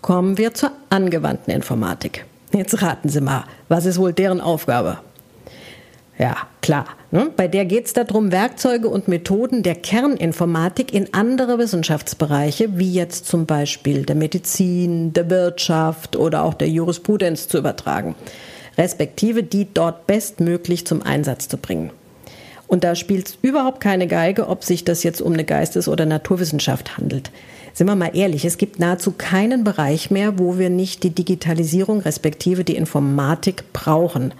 Kommen 0.00 0.38
wir 0.38 0.54
zur 0.54 0.70
angewandten 0.90 1.52
Informatik. 1.52 2.24
Jetzt 2.52 2.80
raten 2.80 3.08
Sie 3.08 3.20
mal, 3.20 3.44
was 3.68 3.84
ist 3.84 3.98
wohl 3.98 4.12
deren 4.12 4.40
Aufgabe? 4.40 4.98
Ja, 6.18 6.36
klar. 6.62 6.86
Ne? 7.10 7.30
Bei 7.36 7.48
der 7.48 7.64
geht 7.64 7.86
es 7.86 7.92
darum, 7.92 8.30
Werkzeuge 8.30 8.88
und 8.88 9.08
Methoden 9.08 9.64
der 9.64 9.74
Kerninformatik 9.74 10.94
in 10.94 11.12
andere 11.12 11.58
Wissenschaftsbereiche, 11.58 12.78
wie 12.78 12.92
jetzt 12.92 13.26
zum 13.26 13.46
Beispiel 13.46 14.04
der 14.04 14.14
Medizin, 14.14 15.12
der 15.12 15.28
Wirtschaft 15.28 16.16
oder 16.16 16.44
auch 16.44 16.54
der 16.54 16.68
Jurisprudenz 16.68 17.48
zu 17.48 17.58
übertragen, 17.58 18.14
respektive 18.76 19.42
die 19.42 19.66
dort 19.72 20.06
bestmöglich 20.06 20.86
zum 20.86 21.02
Einsatz 21.02 21.48
zu 21.48 21.56
bringen. 21.56 21.90
Und 22.66 22.82
da 22.82 22.94
spielt 22.94 23.28
es 23.28 23.38
überhaupt 23.42 23.80
keine 23.80 24.06
Geige, 24.06 24.48
ob 24.48 24.64
sich 24.64 24.84
das 24.84 25.02
jetzt 25.02 25.20
um 25.20 25.32
eine 25.32 25.44
Geistes- 25.44 25.88
oder 25.88 26.06
Naturwissenschaft 26.06 26.96
handelt. 26.96 27.30
Sind 27.74 27.88
wir 27.88 27.96
mal 27.96 28.16
ehrlich, 28.16 28.44
es 28.44 28.56
gibt 28.56 28.78
nahezu 28.78 29.12
keinen 29.12 29.64
Bereich 29.64 30.10
mehr, 30.10 30.38
wo 30.38 30.58
wir 30.58 30.70
nicht 30.70 31.02
die 31.02 31.10
Digitalisierung 31.10 32.00
respektive 32.00 32.64
die 32.64 32.76
Informatik 32.76 33.72
brauchen. 33.72 34.32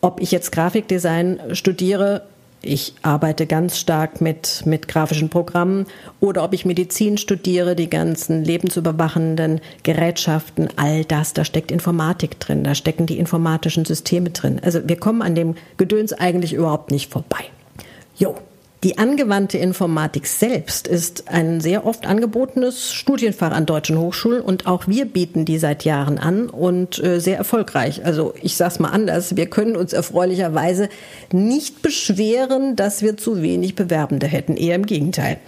Ob 0.00 0.20
ich 0.20 0.32
jetzt 0.32 0.52
Grafikdesign 0.52 1.40
studiere 1.52 2.26
ich 2.66 2.94
arbeite 3.02 3.46
ganz 3.46 3.78
stark 3.78 4.20
mit, 4.20 4.62
mit 4.64 4.88
grafischen 4.88 5.28
Programmen 5.28 5.86
oder 6.20 6.44
ob 6.44 6.52
ich 6.52 6.64
Medizin 6.64 7.18
studiere, 7.18 7.76
die 7.76 7.90
ganzen 7.90 8.44
lebensüberwachenden 8.44 9.60
Gerätschaften, 9.82 10.68
all 10.76 11.04
das, 11.04 11.32
da 11.32 11.44
steckt 11.44 11.70
Informatik 11.70 12.40
drin, 12.40 12.64
da 12.64 12.74
stecken 12.74 13.06
die 13.06 13.18
informatischen 13.18 13.84
Systeme 13.84 14.30
drin. 14.30 14.60
Also 14.62 14.80
wir 14.86 14.96
kommen 14.96 15.22
an 15.22 15.34
dem 15.34 15.54
Gedöns 15.76 16.12
eigentlich 16.12 16.52
überhaupt 16.52 16.90
nicht 16.90 17.10
vorbei. 17.10 17.44
Jo, 18.16 18.34
die 18.84 18.98
angewandte 18.98 19.56
Informatik 19.56 20.26
selbst 20.26 20.86
ist 20.86 21.28
ein 21.28 21.62
sehr 21.62 21.86
oft 21.86 22.06
angebotenes 22.06 22.92
Studienfach 22.92 23.50
an 23.50 23.64
deutschen 23.64 23.98
Hochschulen 23.98 24.42
und 24.42 24.66
auch 24.66 24.86
wir 24.86 25.06
bieten 25.06 25.46
die 25.46 25.56
seit 25.56 25.84
Jahren 25.84 26.18
an 26.18 26.50
und 26.50 27.02
äh, 27.02 27.18
sehr 27.18 27.38
erfolgreich. 27.38 28.04
Also 28.04 28.34
ich 28.42 28.58
sag's 28.58 28.78
mal 28.78 28.90
anders, 28.90 29.36
wir 29.36 29.46
können 29.46 29.74
uns 29.74 29.94
erfreulicherweise 29.94 30.90
nicht 31.32 31.80
beschweren, 31.80 32.76
dass 32.76 33.00
wir 33.00 33.16
zu 33.16 33.40
wenig 33.40 33.74
Bewerbende 33.74 34.26
hätten, 34.26 34.54
eher 34.54 34.74
im 34.74 34.84
Gegenteil. 34.84 35.38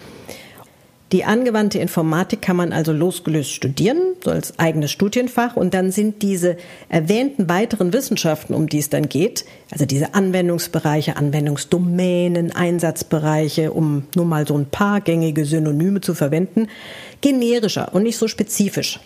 Die 1.13 1.25
angewandte 1.25 1.79
Informatik 1.79 2.43
kann 2.43 2.57
man 2.57 2.73
also 2.73 2.93
losgelöst 2.93 3.53
studieren, 3.53 3.99
so 4.25 4.31
als 4.33 4.59
eigenes 4.59 4.91
Studienfach. 4.91 5.55
Und 5.57 5.73
dann 5.73 5.93
sind 5.93 6.21
diese 6.23 6.57
erwähnten 6.89 7.49
weiteren 7.49 7.93
Wissenschaften, 7.93 8.55
um 8.55 8.69
die 8.69 8.79
es 8.79 8.91
dann 8.91 9.09
geht, 9.09 9.45
also 9.71 9.87
diese 9.87 10.15
Anwendungsbereiche, 10.15 11.17
Anwendungsdomänen, 11.17 12.51
Einsatzbereiche, 12.51 13.73
um 13.73 14.03
nur 14.17 14.25
mal 14.25 14.49
so 14.49 14.59
ein 14.59 14.67
paar 14.67 15.01
gängige 15.01 15.45
Synonyme 15.45 16.01
zu 16.01 16.13
verwenden, 16.13 16.67
generischer 17.21 17.95
und 17.95 18.03
nicht 18.03 18.17
so 18.17 18.27
spezifisch. 18.27 18.99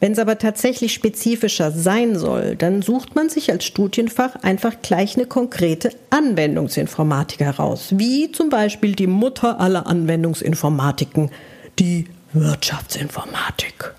Wenn 0.00 0.12
es 0.12 0.18
aber 0.18 0.38
tatsächlich 0.38 0.94
spezifischer 0.94 1.70
sein 1.70 2.18
soll, 2.18 2.56
dann 2.56 2.80
sucht 2.80 3.14
man 3.14 3.28
sich 3.28 3.52
als 3.52 3.66
Studienfach 3.66 4.34
einfach 4.36 4.80
gleich 4.80 5.16
eine 5.16 5.26
konkrete 5.26 5.90
Anwendungsinformatik 6.08 7.40
heraus, 7.40 7.88
wie 7.92 8.32
zum 8.32 8.48
Beispiel 8.48 8.94
die 8.94 9.06
Mutter 9.06 9.60
aller 9.60 9.86
Anwendungsinformatiken, 9.86 11.30
die 11.78 12.06
Wirtschaftsinformatik. 12.32 13.92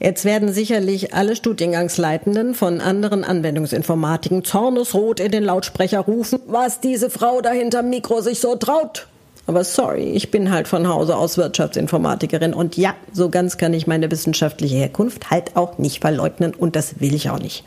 Jetzt 0.00 0.24
werden 0.24 0.52
sicherlich 0.52 1.14
alle 1.14 1.36
Studiengangsleitenden 1.36 2.54
von 2.54 2.80
anderen 2.80 3.22
Anwendungsinformatiken 3.22 4.44
zornesrot 4.44 5.20
in 5.20 5.30
den 5.30 5.44
Lautsprecher 5.44 6.00
rufen, 6.00 6.40
was 6.46 6.80
diese 6.80 7.10
Frau 7.10 7.42
da 7.42 7.50
hinterm 7.50 7.90
Mikro 7.90 8.22
sich 8.22 8.40
so 8.40 8.56
traut. 8.56 9.08
Aber 9.46 9.62
sorry, 9.62 10.12
ich 10.12 10.30
bin 10.30 10.50
halt 10.50 10.68
von 10.68 10.88
Hause 10.88 11.16
aus 11.16 11.36
Wirtschaftsinformatikerin 11.36 12.54
und 12.54 12.76
ja, 12.76 12.94
so 13.12 13.28
ganz 13.28 13.58
kann 13.58 13.74
ich 13.74 13.86
meine 13.86 14.10
wissenschaftliche 14.10 14.76
Herkunft 14.76 15.30
halt 15.30 15.56
auch 15.56 15.78
nicht 15.78 16.00
verleugnen 16.00 16.54
und 16.54 16.76
das 16.76 17.00
will 17.00 17.14
ich 17.14 17.28
auch 17.28 17.38
nicht. 17.38 17.64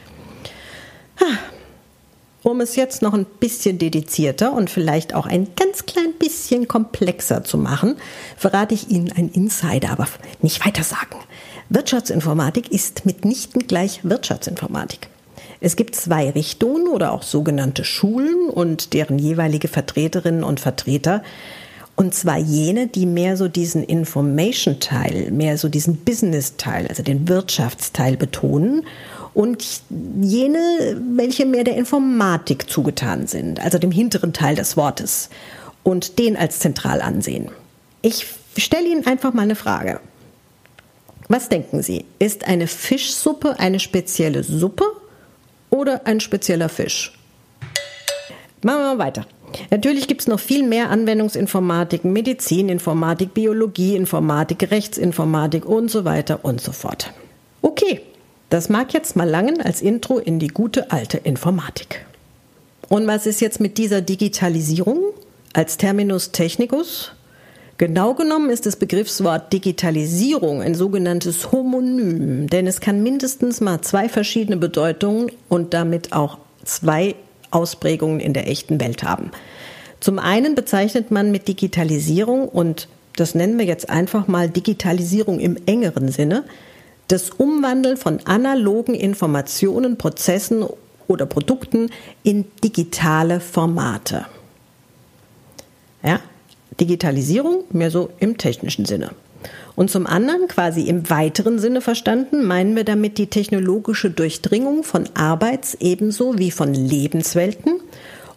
Um 2.43 2.61
es 2.61 2.75
jetzt 2.75 3.01
noch 3.01 3.13
ein 3.13 3.25
bisschen 3.25 3.77
dedizierter 3.77 4.53
und 4.53 4.69
vielleicht 4.69 5.13
auch 5.13 5.25
ein 5.25 5.49
ganz 5.55 5.85
klein 5.85 6.13
bisschen 6.17 6.67
komplexer 6.67 7.43
zu 7.43 7.57
machen, 7.57 7.97
verrate 8.37 8.73
ich 8.73 8.89
Ihnen 8.89 9.11
ein 9.11 9.29
Insider, 9.29 9.89
aber 9.91 10.07
nicht 10.41 10.65
weiter 10.65 10.83
sagen. 10.83 11.17
Wirtschaftsinformatik 11.69 12.71
ist 12.71 13.05
mitnichten 13.05 13.67
gleich 13.67 13.99
Wirtschaftsinformatik. 14.03 15.09
Es 15.59 15.75
gibt 15.75 15.95
zwei 15.95 16.29
Richtungen 16.29 16.87
oder 16.87 17.11
auch 17.11 17.23
sogenannte 17.23 17.83
Schulen 17.83 18.49
und 18.49 18.93
deren 18.93 19.19
jeweilige 19.19 19.67
Vertreterinnen 19.67 20.43
und 20.43 20.59
Vertreter 20.59 21.23
und 21.97 22.13
zwar 22.13 22.37
jene, 22.37 22.85
die 22.85 23.07
mehr 23.07 23.37
so 23.37 23.47
diesen 23.47 23.83
Information-Teil, 23.83 25.31
mehr 25.31 25.57
so 25.57 25.67
diesen 25.67 25.97
Business-Teil, 25.97 26.85
also 26.87 27.01
den 27.01 27.27
Wirtschaftsteil 27.27 28.17
betonen. 28.17 28.85
Und 29.33 29.81
jene, 30.21 31.01
welche 31.15 31.47
mehr 31.47 31.63
der 31.63 31.75
Informatik 31.75 32.69
zugetan 32.69 33.25
sind, 33.25 33.59
also 33.59 33.79
dem 33.79 33.89
hinteren 33.89 34.31
Teil 34.31 34.55
des 34.55 34.77
Wortes. 34.77 35.29
Und 35.81 36.19
den 36.19 36.37
als 36.37 36.59
zentral 36.59 37.01
ansehen. 37.01 37.49
Ich 38.03 38.27
stelle 38.57 38.87
Ihnen 38.87 39.07
einfach 39.07 39.33
mal 39.33 39.41
eine 39.41 39.55
Frage. 39.55 39.99
Was 41.29 41.49
denken 41.49 41.81
Sie? 41.81 42.05
Ist 42.19 42.47
eine 42.47 42.67
Fischsuppe 42.67 43.59
eine 43.59 43.79
spezielle 43.79 44.43
Suppe 44.43 44.85
oder 45.71 46.05
ein 46.05 46.19
spezieller 46.19 46.69
Fisch? 46.69 47.17
Machen 48.61 48.81
wir 48.81 48.95
mal 48.95 48.99
weiter. 48.99 49.25
Natürlich 49.69 50.07
gibt 50.07 50.21
es 50.21 50.27
noch 50.27 50.39
viel 50.39 50.63
mehr 50.67 50.89
Anwendungsinformatik, 50.89 52.03
Medizininformatik, 52.03 53.33
Biologieinformatik, 53.33 54.71
Rechtsinformatik 54.71 55.65
und 55.65 55.89
so 55.89 56.05
weiter 56.05 56.43
und 56.43 56.61
so 56.61 56.71
fort. 56.71 57.13
Okay, 57.61 58.01
das 58.49 58.69
mag 58.69 58.93
jetzt 58.93 59.15
mal 59.15 59.29
langen 59.29 59.61
als 59.61 59.81
Intro 59.81 60.19
in 60.19 60.39
die 60.39 60.47
gute 60.47 60.91
alte 60.91 61.17
Informatik. 61.17 62.05
Und 62.89 63.07
was 63.07 63.25
ist 63.25 63.41
jetzt 63.41 63.59
mit 63.59 63.77
dieser 63.77 64.01
Digitalisierung 64.01 64.99
als 65.53 65.77
Terminus 65.77 66.31
technicus? 66.31 67.11
Genau 67.77 68.15
genommen 68.15 68.49
ist 68.49 68.65
das 68.65 68.75
Begriffswort 68.75 69.53
Digitalisierung 69.53 70.61
ein 70.63 70.73
sogenanntes 70.73 71.51
Homonym, 71.51 72.47
denn 72.47 72.65
es 72.65 72.79
kann 72.79 73.03
mindestens 73.03 73.61
mal 73.61 73.81
zwei 73.81 74.09
verschiedene 74.09 74.57
Bedeutungen 74.57 75.31
und 75.47 75.73
damit 75.73 76.13
auch 76.13 76.39
zwei 76.63 77.15
Ausprägungen 77.51 78.19
in 78.19 78.33
der 78.33 78.47
echten 78.47 78.79
Welt 78.79 79.03
haben. 79.03 79.31
Zum 79.99 80.19
einen 80.19 80.55
bezeichnet 80.55 81.11
man 81.11 81.31
mit 81.31 81.47
Digitalisierung 81.47 82.47
und 82.47 82.87
das 83.15 83.33
nennen 83.33 83.57
wir 83.57 83.65
jetzt 83.65 83.89
einfach 83.89 84.27
mal 84.27 84.49
Digitalisierung 84.49 85.39
im 85.39 85.57
engeren 85.65 86.11
Sinne, 86.11 86.43
das 87.07 87.31
Umwandeln 87.31 87.97
von 87.97 88.19
analogen 88.25 88.93
Informationen, 88.93 89.97
Prozessen 89.97 90.65
oder 91.07 91.25
Produkten 91.25 91.89
in 92.23 92.45
digitale 92.63 93.39
Formate. 93.39 94.25
Ja, 96.03 96.19
Digitalisierung 96.79 97.63
mehr 97.71 97.89
so 97.89 98.09
im 98.19 98.37
technischen 98.37 98.85
Sinne. 98.85 99.11
Und 99.77 99.91
zum 99.91 100.07
anderen, 100.07 100.47
quasi 100.47 100.81
im 100.81 101.07
weiteren 101.11 101.59
Sinne 101.59 101.81
verstanden, 101.81 102.45
meinen 102.45 102.75
wir 102.75 102.83
damit 102.83 103.19
die 103.19 103.27
technologische 103.27 104.09
Durchdringung 104.09 104.81
von 104.81 105.07
Arbeits- 105.13 105.77
ebenso 105.79 106.39
wie 106.39 106.49
von 106.49 106.73
Lebenswelten. 106.73 107.81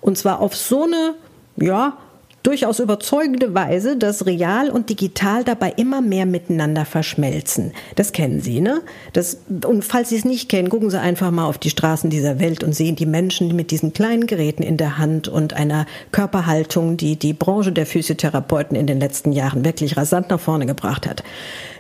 Und 0.03 0.19
zwar 0.19 0.41
auf 0.41 0.55
so 0.55 0.83
eine, 0.83 1.15
ja, 1.57 1.97
durchaus 2.43 2.79
überzeugende 2.79 3.55
Weise, 3.55 3.97
dass 3.97 4.27
real 4.27 4.71
und 4.71 4.89
digital 4.89 5.45
dabei 5.45 5.73
immer 5.77 6.01
mehr 6.01 6.27
miteinander 6.27 6.85
verschmelzen. 6.85 7.73
Das 7.97 8.13
kennen 8.13 8.41
Sie, 8.41 8.61
ne? 8.61 8.81
Das, 9.13 9.39
und 9.67 9.85
falls 9.85 10.09
Sie 10.09 10.17
es 10.17 10.25
nicht 10.25 10.49
kennen, 10.49 10.71
gucken 10.71 10.91
Sie 10.91 10.99
einfach 10.99 11.31
mal 11.31 11.47
auf 11.47 11.59
die 11.59 11.71
Straßen 11.71 12.09
dieser 12.09 12.41
Welt 12.41 12.65
und 12.65 12.75
sehen 12.75 12.97
die 12.97 13.07
Menschen 13.07 13.55
mit 13.55 13.71
diesen 13.71 13.93
kleinen 13.93 14.27
Geräten 14.27 14.63
in 14.63 14.77
der 14.77 14.99
Hand 14.99 15.29
und 15.29 15.53
einer 15.53 15.87
Körperhaltung, 16.13 16.97
die 16.97 17.17
die 17.17 17.35
Branche 17.35 17.73
der 17.73 17.87
Physiotherapeuten 17.87 18.77
in 18.77 18.87
den 18.87 19.01
letzten 19.01 19.33
Jahren 19.33 19.65
wirklich 19.65 19.97
rasant 19.97 20.31
nach 20.31 20.41
vorne 20.41 20.67
gebracht 20.67 21.07
hat. 21.07 21.23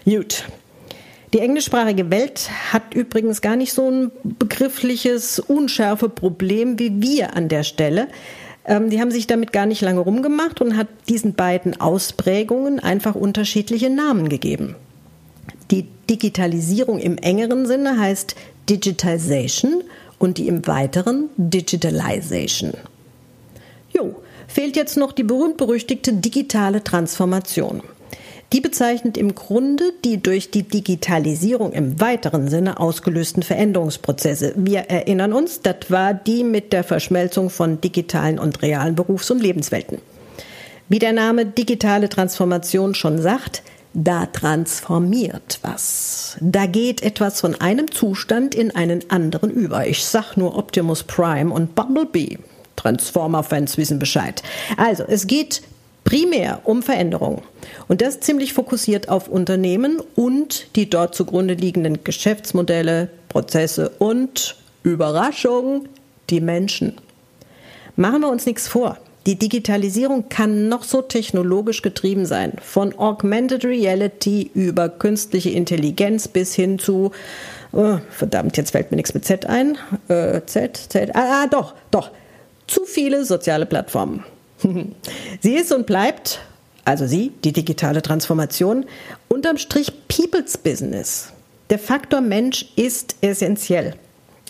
Gut. 0.05 0.45
Die 1.33 1.39
englischsprachige 1.39 2.11
Welt 2.11 2.51
hat 2.73 2.93
übrigens 2.93 3.41
gar 3.41 3.55
nicht 3.55 3.73
so 3.73 3.89
ein 3.89 4.11
begriffliches, 4.25 5.39
unschärfe 5.39 6.09
Problem 6.09 6.77
wie 6.81 7.01
wir 7.01 7.37
an 7.37 7.49
der 7.49 7.63
Stelle. 7.63 8.09
Ähm, 8.71 8.89
die 8.89 9.01
haben 9.01 9.11
sich 9.11 9.27
damit 9.27 9.53
gar 9.53 9.67
nicht 9.67 9.83
lange 9.83 10.01
rumgemacht 10.01 10.61
und 10.61 10.77
hat 10.77 10.87
diesen 11.09 11.35
beiden 11.35 11.81
Ausprägungen 11.81 12.79
einfach 12.79 13.17
unterschiedliche 13.17 13.91
Namen 13.91 14.29
gegeben. 14.29 14.77
Die 15.73 15.89
Digitalisierung 16.09 17.01
im 17.01 17.19
engeren 17.19 17.67
Sinne 17.67 17.99
heißt 17.99 18.37
Digitization 18.69 19.83
und 20.21 20.39
die 20.39 20.47
im 20.47 20.67
weiteren 20.69 21.29
Digitalization. 21.37 22.75
Jo, 23.93 24.15
fehlt 24.47 24.77
jetzt 24.77 24.97
noch 24.97 25.11
die 25.13 25.25
berühmt-berüchtigte 25.25 26.13
digitale 26.13 26.85
Transformation. 26.85 27.83
Die 28.53 28.61
bezeichnet 28.61 29.17
im 29.17 29.37
Grunde 29.37 29.93
die 30.05 30.21
durch 30.21 30.51
die 30.51 30.65
Digitalisierung 30.65 31.73
im 31.73 32.01
weiteren 32.01 32.49
Sinne 32.49 32.81
ausgelösten 32.81 33.45
Veränderungsprozesse. 33.45 34.55
Wir 34.57 34.81
erinnern 34.81 35.33
uns, 35.33 35.61
das 35.61 35.77
war 35.89 36.15
die 36.15 36.43
mit 36.43 36.73
der 36.73 36.83
Verschmelzung 36.83 37.49
von 37.49 37.81
digitalen 37.81 38.41
und 38.41 38.61
realen 38.63 38.97
Berufs- 38.97 39.31
und 39.31 39.41
Lebenswelten. 39.41 39.99
Wie 40.89 40.99
der 40.99 41.13
Name 41.13 41.47
digitale 41.47 42.09
Transformation 42.09 42.97
schon 42.97 43.23
sagt, 43.23 43.63
da 43.95 44.27
transformiert 44.27 45.61
was. 45.63 46.37
Da 46.41 46.67
geht 46.67 47.03
etwas 47.03 47.41
von 47.41 47.61
einem 47.61 47.91
Zustand 47.93 48.57
in 48.57 48.75
einen 48.75 49.09
anderen 49.11 49.51
über. 49.51 49.87
Ich 49.87 50.05
sag 50.05 50.37
nur 50.37 50.57
Optimus 50.57 51.05
Prime 51.05 51.53
und 51.53 51.77
Bumblebee. 51.77 52.39
Transformer-Fans 52.75 53.77
wissen 53.77 54.01
Bescheid. 54.01 54.43
Also, 54.77 55.05
es 55.07 55.27
geht 55.27 55.63
primär 56.11 56.63
um 56.65 56.83
Veränderung. 56.83 57.43
Und 57.87 58.03
das 58.03 58.19
ziemlich 58.19 58.53
fokussiert 58.53 59.09
auf 59.09 59.29
Unternehmen 59.29 60.03
und 60.17 60.67
die 60.75 60.91
dort 60.91 61.15
zugrunde 61.15 61.55
liegenden 61.55 62.03
Geschäftsmodelle, 62.03 63.09
Prozesse 63.29 63.91
und 64.01 64.57
Überraschung, 64.83 65.89
die 66.29 66.41
Menschen. 66.41 66.95
Machen 67.95 68.23
wir 68.23 68.29
uns 68.29 68.45
nichts 68.45 68.67
vor. 68.67 68.99
Die 69.27 69.39
Digitalisierung 69.39 70.29
kann 70.29 70.69
noch 70.69 70.83
so 70.83 71.01
technologisch 71.01 71.81
getrieben 71.81 72.27
sein. 72.27 72.55
Von 72.61 72.99
Augmented 72.99 73.65
Reality 73.65 74.51
über 74.53 74.89
künstliche 74.89 75.51
Intelligenz 75.51 76.27
bis 76.27 76.55
hin 76.55 76.81
zu, 76.81 77.13
oh, 77.73 77.99
verdammt, 78.11 78.57
jetzt 78.57 78.73
fällt 78.73 78.91
mir 78.91 78.97
nichts 78.97 79.15
mit 79.15 79.25
Z 79.25 79.47
ein. 79.47 79.79
Äh, 80.09 80.41
Z, 80.47 80.77
Z, 80.89 81.15
ah, 81.15 81.43
ah, 81.43 81.47
doch, 81.47 81.75
doch. 81.93 82.11
Zu 82.67 82.85
viele 82.85 83.25
soziale 83.25 83.67
Plattformen. 83.67 84.25
Sie 85.41 85.55
ist 85.55 85.73
und 85.73 85.87
bleibt, 85.87 86.41
also 86.85 87.07
sie, 87.07 87.33
die 87.45 87.53
digitale 87.53 88.03
Transformation, 88.03 88.87
unterm 89.29 89.59
Strich 89.59 89.93
People's 90.09 90.59
Business. 90.59 91.33
Der 91.71 91.79
Faktor 91.79 92.21
Mensch 92.21 92.67
ist 92.77 93.17
essentiell. 93.21 93.95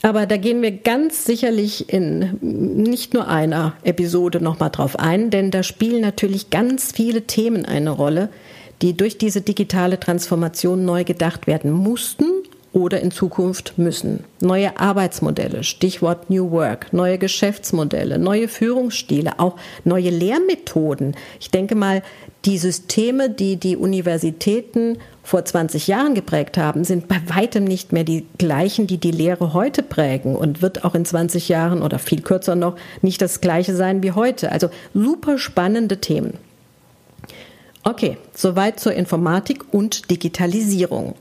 Aber 0.02 0.24
da 0.24 0.38
gehen 0.38 0.62
wir 0.62 0.70
ganz 0.70 1.26
sicherlich 1.26 1.92
in 1.92 2.38
nicht 2.40 3.12
nur 3.12 3.28
einer 3.28 3.74
Episode 3.82 4.42
nochmal 4.42 4.70
drauf 4.70 4.98
ein, 4.98 5.28
denn 5.28 5.50
da 5.50 5.62
spielen 5.62 6.00
natürlich 6.00 6.48
ganz 6.48 6.92
viele 6.92 7.22
Themen 7.26 7.66
eine 7.66 7.90
Rolle, 7.90 8.30
die 8.80 8.96
durch 8.96 9.18
diese 9.18 9.42
digitale 9.42 10.00
Transformation 10.00 10.86
neu 10.86 11.04
gedacht 11.04 11.46
werden 11.46 11.70
mussten 11.70 12.24
oder 12.72 13.00
in 13.00 13.10
Zukunft 13.10 13.74
müssen. 13.78 14.24
Neue 14.40 14.78
Arbeitsmodelle, 14.78 15.64
Stichwort 15.64 16.30
New 16.30 16.50
Work, 16.52 16.92
neue 16.92 17.18
Geschäftsmodelle, 17.18 18.18
neue 18.18 18.48
Führungsstile, 18.48 19.38
auch 19.38 19.56
neue 19.84 20.10
Lehrmethoden. 20.10 21.16
Ich 21.40 21.50
denke 21.50 21.74
mal, 21.74 22.02
die 22.44 22.58
Systeme, 22.58 23.28
die 23.28 23.56
die 23.56 23.76
Universitäten 23.76 24.98
vor 25.22 25.44
20 25.44 25.88
Jahren 25.88 26.14
geprägt 26.14 26.56
haben, 26.56 26.84
sind 26.84 27.08
bei 27.08 27.20
weitem 27.26 27.64
nicht 27.64 27.92
mehr 27.92 28.04
die 28.04 28.26
gleichen, 28.38 28.86
die 28.86 28.98
die 28.98 29.10
Lehre 29.10 29.52
heute 29.52 29.82
prägen 29.82 30.36
und 30.36 30.62
wird 30.62 30.84
auch 30.84 30.94
in 30.94 31.04
20 31.04 31.48
Jahren 31.48 31.82
oder 31.82 31.98
viel 31.98 32.22
kürzer 32.22 32.56
noch 32.56 32.76
nicht 33.02 33.20
das 33.20 33.40
gleiche 33.40 33.74
sein 33.74 34.02
wie 34.02 34.12
heute. 34.12 34.52
Also 34.52 34.70
super 34.94 35.38
spannende 35.38 35.98
Themen. 35.98 36.34
Okay, 37.82 38.16
soweit 38.34 38.78
zur 38.78 38.92
Informatik 38.92 39.72
und 39.72 40.10
Digitalisierung. 40.10 41.14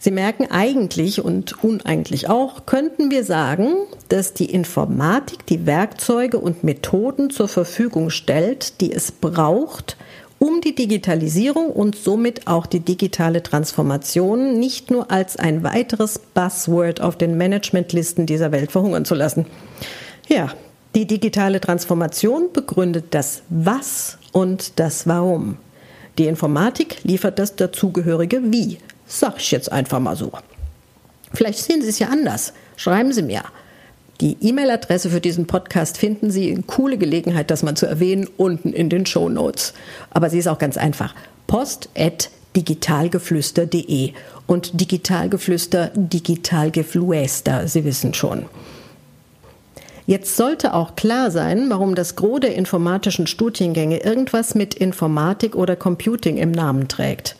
Sie 0.00 0.12
merken 0.12 0.46
eigentlich 0.48 1.24
und 1.24 1.64
uneigentlich 1.64 2.28
auch, 2.28 2.66
könnten 2.66 3.10
wir 3.10 3.24
sagen, 3.24 3.74
dass 4.08 4.32
die 4.32 4.50
Informatik 4.50 5.44
die 5.46 5.66
Werkzeuge 5.66 6.38
und 6.38 6.62
Methoden 6.62 7.30
zur 7.30 7.48
Verfügung 7.48 8.10
stellt, 8.10 8.80
die 8.80 8.92
es 8.92 9.10
braucht, 9.10 9.96
um 10.38 10.60
die 10.60 10.76
Digitalisierung 10.76 11.70
und 11.70 11.96
somit 11.96 12.46
auch 12.46 12.66
die 12.66 12.78
digitale 12.78 13.42
Transformation 13.42 14.60
nicht 14.60 14.92
nur 14.92 15.10
als 15.10 15.36
ein 15.36 15.64
weiteres 15.64 16.20
Buzzword 16.20 17.00
auf 17.00 17.18
den 17.18 17.36
Managementlisten 17.36 18.24
dieser 18.24 18.52
Welt 18.52 18.70
verhungern 18.70 19.04
zu 19.04 19.16
lassen. 19.16 19.46
Ja, 20.28 20.52
die 20.94 21.06
digitale 21.06 21.60
Transformation 21.60 22.52
begründet 22.52 23.06
das 23.10 23.42
Was 23.48 24.18
und 24.30 24.78
das 24.78 25.08
Warum. 25.08 25.56
Die 26.18 26.26
Informatik 26.26 27.02
liefert 27.02 27.40
das 27.40 27.56
dazugehörige 27.56 28.52
Wie. 28.52 28.78
Sag 29.08 29.38
ich 29.38 29.50
jetzt 29.50 29.72
einfach 29.72 30.00
mal 30.00 30.14
so. 30.16 30.30
Vielleicht 31.32 31.58
sehen 31.58 31.80
Sie 31.80 31.88
es 31.88 31.98
ja 31.98 32.08
anders. 32.08 32.52
Schreiben 32.76 33.12
Sie 33.12 33.22
mir. 33.22 33.42
Die 34.20 34.36
E-Mail-Adresse 34.40 35.10
für 35.10 35.20
diesen 35.20 35.46
Podcast 35.46 35.96
finden 35.96 36.30
Sie 36.30 36.50
in 36.50 36.66
coole 36.66 36.98
Gelegenheit, 36.98 37.50
das 37.50 37.62
mal 37.62 37.74
zu 37.74 37.86
erwähnen, 37.86 38.28
unten 38.36 38.72
in 38.72 38.90
den 38.90 39.06
Show 39.06 39.28
Notes. 39.28 39.72
Aber 40.10 40.28
sie 40.28 40.38
ist 40.38 40.48
auch 40.48 40.58
ganz 40.58 40.76
einfach. 40.76 41.14
Post 41.46 41.88
at 41.96 42.28
digitalgeflüster.de 42.54 44.12
und 44.46 44.80
Digitalgeflüster, 44.80 45.90
Digitalgefluester, 45.94 47.68
Sie 47.68 47.84
wissen 47.84 48.12
schon. 48.12 48.46
Jetzt 50.06 50.36
sollte 50.36 50.74
auch 50.74 50.96
klar 50.96 51.30
sein, 51.30 51.70
warum 51.70 51.94
das 51.94 52.16
Gros 52.16 52.40
der 52.40 52.56
informatischen 52.56 53.26
Studiengänge 53.26 53.98
irgendwas 53.98 54.54
mit 54.54 54.74
Informatik 54.74 55.54
oder 55.54 55.76
Computing 55.76 56.36
im 56.38 56.50
Namen 56.50 56.88
trägt 56.88 57.36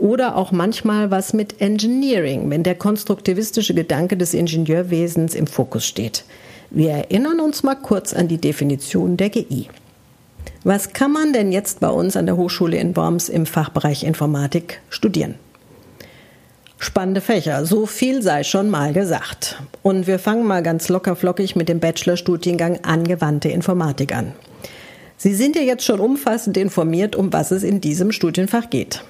oder 0.00 0.36
auch 0.36 0.50
manchmal 0.50 1.10
was 1.10 1.32
mit 1.32 1.60
Engineering, 1.60 2.50
wenn 2.50 2.62
der 2.62 2.74
konstruktivistische 2.74 3.74
Gedanke 3.74 4.16
des 4.16 4.34
Ingenieurwesens 4.34 5.34
im 5.34 5.46
Fokus 5.46 5.86
steht. 5.86 6.24
Wir 6.70 6.90
erinnern 6.90 7.38
uns 7.40 7.62
mal 7.62 7.76
kurz 7.76 8.14
an 8.14 8.26
die 8.26 8.38
Definition 8.38 9.16
der 9.16 9.28
GI. 9.28 9.68
Was 10.64 10.92
kann 10.92 11.12
man 11.12 11.32
denn 11.32 11.52
jetzt 11.52 11.80
bei 11.80 11.88
uns 11.88 12.16
an 12.16 12.26
der 12.26 12.36
Hochschule 12.36 12.78
in 12.78 12.96
Worms 12.96 13.28
im 13.28 13.46
Fachbereich 13.46 14.02
Informatik 14.04 14.80
studieren? 14.88 15.34
Spannende 16.78 17.20
Fächer, 17.20 17.66
so 17.66 17.84
viel 17.84 18.22
sei 18.22 18.42
schon 18.42 18.70
mal 18.70 18.94
gesagt. 18.94 19.62
Und 19.82 20.06
wir 20.06 20.18
fangen 20.18 20.46
mal 20.46 20.62
ganz 20.62 20.88
lockerflockig 20.88 21.56
mit 21.56 21.68
dem 21.68 21.78
Bachelorstudiengang 21.78 22.80
Angewandte 22.84 23.50
Informatik 23.50 24.14
an. 24.14 24.32
Sie 25.18 25.34
sind 25.34 25.56
ja 25.56 25.62
jetzt 25.62 25.84
schon 25.84 26.00
umfassend 26.00 26.56
informiert, 26.56 27.16
um 27.16 27.34
was 27.34 27.50
es 27.50 27.64
in 27.64 27.82
diesem 27.82 28.12
Studienfach 28.12 28.70
geht. 28.70 29.02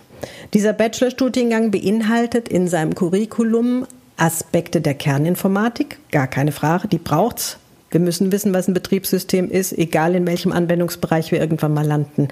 Dieser 0.53 0.73
Bachelorstudiengang 0.73 1.71
beinhaltet 1.71 2.49
in 2.49 2.67
seinem 2.67 2.95
Curriculum 2.95 3.87
Aspekte 4.17 4.81
der 4.81 4.95
Kerninformatik, 4.95 5.99
gar 6.11 6.27
keine 6.27 6.53
Frage, 6.53 6.89
die 6.89 6.99
braucht's. 6.99 7.57
Wir 7.91 8.01
müssen 8.01 8.33
wissen, 8.33 8.53
was 8.53 8.69
ein 8.69 8.75
Betriebssystem 8.75 9.51
ist, 9.51 9.73
egal 9.73 10.15
in 10.15 10.27
welchem 10.27 10.53
Anwendungsbereich 10.53 11.33
wir 11.33 11.41
irgendwann 11.41 11.73
mal 11.75 11.87
landen. 11.87 12.29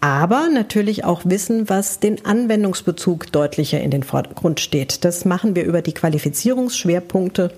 aber 0.00 0.48
natürlich 0.48 1.04
auch 1.04 1.22
wissen, 1.24 1.68
was 1.68 1.98
den 1.98 2.24
Anwendungsbezug 2.24 3.32
deutlicher 3.32 3.80
in 3.80 3.90
den 3.90 4.04
Vordergrund 4.04 4.60
steht. 4.60 5.04
Das 5.04 5.24
machen 5.24 5.56
wir 5.56 5.64
über 5.64 5.82
die 5.82 5.92
Qualifizierungsschwerpunkte, 5.92 7.52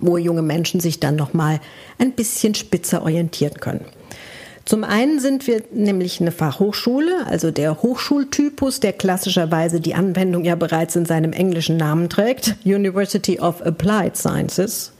wo 0.00 0.16
junge 0.16 0.42
Menschen 0.42 0.80
sich 0.80 1.00
dann 1.00 1.16
noch 1.16 1.34
mal 1.34 1.60
ein 1.98 2.12
bisschen 2.12 2.54
spitzer 2.54 3.02
orientieren 3.02 3.60
können. 3.60 3.84
Zum 4.64 4.82
einen 4.82 5.20
sind 5.20 5.46
wir 5.46 5.62
nämlich 5.72 6.20
eine 6.20 6.32
Fachhochschule, 6.32 7.26
also 7.26 7.50
der 7.50 7.82
Hochschultypus, 7.82 8.80
der 8.80 8.94
klassischerweise 8.94 9.78
die 9.78 9.94
Anwendung 9.94 10.44
ja 10.44 10.54
bereits 10.54 10.96
in 10.96 11.04
seinem 11.04 11.34
englischen 11.34 11.76
Namen 11.76 12.08
trägt, 12.08 12.56
University 12.64 13.38
of 13.38 13.60
Applied 13.60 14.16
Sciences. 14.16 14.92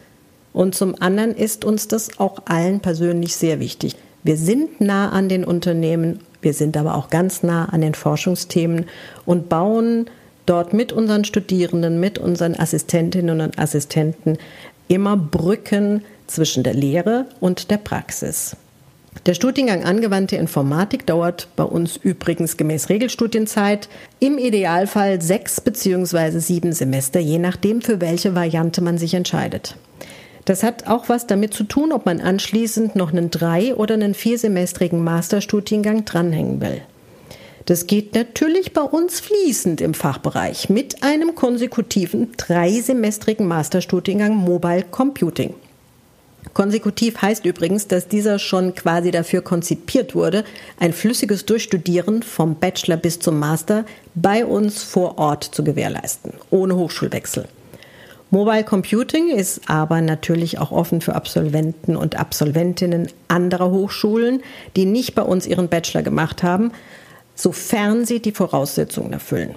Und 0.53 0.75
zum 0.75 1.01
anderen 1.01 1.35
ist 1.35 1.65
uns 1.65 1.89
das 1.89 2.21
auch 2.21 2.43
allen 2.45 2.81
persönlich 2.81 3.37
sehr 3.37 3.59
wichtig. 3.59 3.97
Wir 4.23 4.37
sind 4.37 4.83
nah 4.83 5.11
an 5.11 5.31
den 5.31 5.45
Unternehmen, 5.45 6.21
wir 6.43 6.53
sind 6.53 6.77
aber 6.77 6.95
auch 6.95 7.09
ganz 7.09 7.43
nah 7.43 7.65
an 7.67 7.81
den 7.81 7.95
Forschungsthemen 7.95 8.85
und 9.25 9.49
bauen 9.49 10.11
dort 10.45 10.75
mit 10.75 10.93
unseren 10.93 11.25
Studierenden, 11.25 12.01
mit 12.01 12.19
unseren 12.19 12.55
Assistentinnen 12.55 13.41
und 13.41 13.59
Assistenten 13.59 14.37
immer 14.89 15.17
Brücken 15.17 16.05
zwischen 16.27 16.63
der 16.63 16.75
Lehre 16.75 17.27
und 17.41 17.71
der 17.71 17.79
Praxis. 17.79 18.57
Der 19.27 19.33
Studiengang 19.33 19.85
Angewandte 19.85 20.37
Informatik 20.37 21.07
dauert 21.07 21.49
bei 21.57 21.65
uns 21.65 21.97
übrigens 21.97 22.59
gemäß 22.59 22.91
Regelstudienzeit 22.91 23.89
im 24.21 24.37
Idealfall 24.37 25.23
sechs 25.23 25.63
bzw. 25.63 26.39
sieben 26.41 26.73
Semester, 26.73 27.21
je 27.21 27.39
nachdem, 27.39 27.81
für 27.81 28.03
welche 28.03 28.35
Variante 28.35 28.83
man 28.83 28.99
sich 28.99 29.15
entscheidet. 29.15 29.77
Das 30.45 30.63
hat 30.63 30.89
auch 30.89 31.09
was 31.09 31.27
damit 31.27 31.55
zu 31.55 31.65
tun, 31.65 31.91
ob 31.93 32.05
man 32.05 32.21
anschließend 32.21 32.97
noch 32.97 33.13
einen 33.13 33.31
drei- 33.31 33.75
oder 33.75 33.95
einen 33.95 34.13
viersemestrigen 34.13 35.03
Masterstudiengang 35.03 36.05
dranhängen 36.05 36.61
will. 36.61 36.83
Das 37.65 37.87
geht 37.87 38.15
natürlich 38.15 38.75
bei 38.75 38.83
uns 38.83 39.21
fließend 39.21 39.81
im 39.81 39.95
Fachbereich 39.95 40.69
mit 40.69 41.03
einem 41.03 41.35
konsekutiven 41.35 42.33
dreisemestrigen 42.37 43.47
Masterstudiengang 43.47 44.37
Mobile 44.37 44.85
Computing. 44.91 45.55
Konsekutiv 46.53 47.21
heißt 47.21 47.47
übrigens, 47.47 47.89
dass 47.89 48.07
dieser 48.07 48.39
schon 48.39 48.75
quasi 48.75 49.11
dafür 49.11 49.43
konzipiert 49.43 50.15
wurde, 50.15 50.45
ein 50.79 50.93
flüssiges 50.93 51.47
Durchstudieren 51.47 52.23
vom 52.23 52.57
Bachelor 52.57 52.97
bis 52.97 53.19
zum 53.19 53.39
Master 53.39 53.85
bei 54.15 54.45
uns 54.45 54.83
vor 54.83 55.19
Ort 55.19 55.45
zu 55.45 55.65
gewährleisten, 55.65 56.35
ohne 56.51 56.77
Hochschulwechsel. 56.77 57.49
Mobile 58.31 58.65
Computing 58.65 59.31
ist 59.31 59.61
aber 59.69 60.01
natürlich 60.01 60.59
auch 60.59 60.73
offen 60.73 61.01
für 61.01 61.15
Absolventen 61.15 61.97
und 61.97 62.17
Absolventinnen 62.17 63.09
anderer 63.29 63.71
Hochschulen, 63.71 64.43
die 64.77 64.87
nicht 64.87 65.15
bei 65.15 65.23
uns 65.23 65.47
ihren 65.47 65.69
Bachelor 65.69 66.03
gemacht 66.03 66.43
haben, 66.43 66.73
sofern 67.37 68.05
sie 68.05 68.21
die 68.21 68.33
Voraussetzungen 68.33 69.13
erfüllen. 69.13 69.55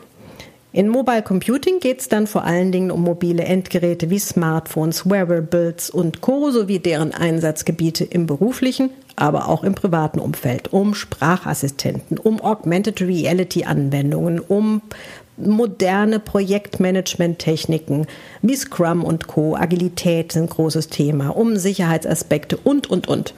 In 0.78 0.90
Mobile 0.90 1.24
Computing 1.24 1.80
geht 1.80 2.02
es 2.02 2.08
dann 2.08 2.28
vor 2.28 2.44
allen 2.44 2.72
Dingen 2.72 2.92
um 2.92 3.02
mobile 3.02 3.44
Endgeräte 3.44 4.12
wie 4.12 4.20
Smartphones, 4.20 5.10
Wearables 5.10 5.90
und 5.90 6.22
Co. 6.22 6.52
sowie 6.52 6.78
deren 6.78 7.16
Einsatzgebiete 7.16 8.04
im 8.04 8.28
beruflichen, 8.28 8.92
aber 9.16 9.50
auch 9.50 9.64
im 9.64 9.74
privaten 9.74 10.20
Umfeld, 10.20 10.72
um 10.72 10.94
Sprachassistenten, 10.94 12.20
um 12.20 12.40
Augmented 12.40 13.02
Reality 13.02 13.64
Anwendungen, 13.64 14.40
um 14.40 14.84
moderne 15.36 16.20
Projektmanagement-Techniken 16.20 18.06
wie 18.44 18.56
Scrum 18.56 19.04
und 19.04 19.26
Co. 19.26 19.56
Agilität 19.56 20.34
sind 20.34 20.44
ein 20.44 20.50
großes 20.50 20.90
Thema, 20.90 21.30
um 21.30 21.56
Sicherheitsaspekte 21.58 22.56
und, 22.56 22.88
und, 22.88 23.08
und. 23.08 23.34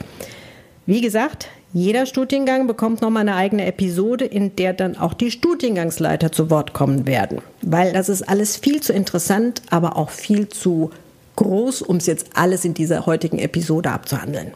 Wie 0.86 1.00
gesagt, 1.00 1.48
jeder 1.72 2.08
Studiengang 2.08 2.66
bekommt 2.66 3.02
nochmal 3.02 3.22
eine 3.22 3.36
eigene 3.36 3.66
Episode, 3.66 4.26
in 4.26 4.56
der 4.56 4.74
dann 4.74 4.98
auch 4.98 5.14
die 5.14 5.30
Studiengangsleiter 5.30 6.32
zu 6.32 6.50
Wort 6.50 6.74
kommen 6.74 7.06
werden. 7.06 7.42
Weil 7.62 7.94
das 7.94 8.10
ist 8.10 8.28
alles 8.28 8.58
viel 8.58 8.82
zu 8.82 8.92
interessant, 8.92 9.62
aber 9.70 9.96
auch 9.96 10.10
viel 10.10 10.50
zu 10.50 10.90
groß, 11.36 11.84
um 11.84 11.98
es 11.98 12.08
jetzt 12.08 12.28
alles 12.34 12.66
in 12.66 12.74
dieser 12.74 13.06
heutigen 13.06 13.38
Episode 13.38 13.92
abzuhandeln. 13.92 14.54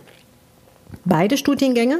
Beide 1.06 1.38
Studiengänge, 1.38 2.00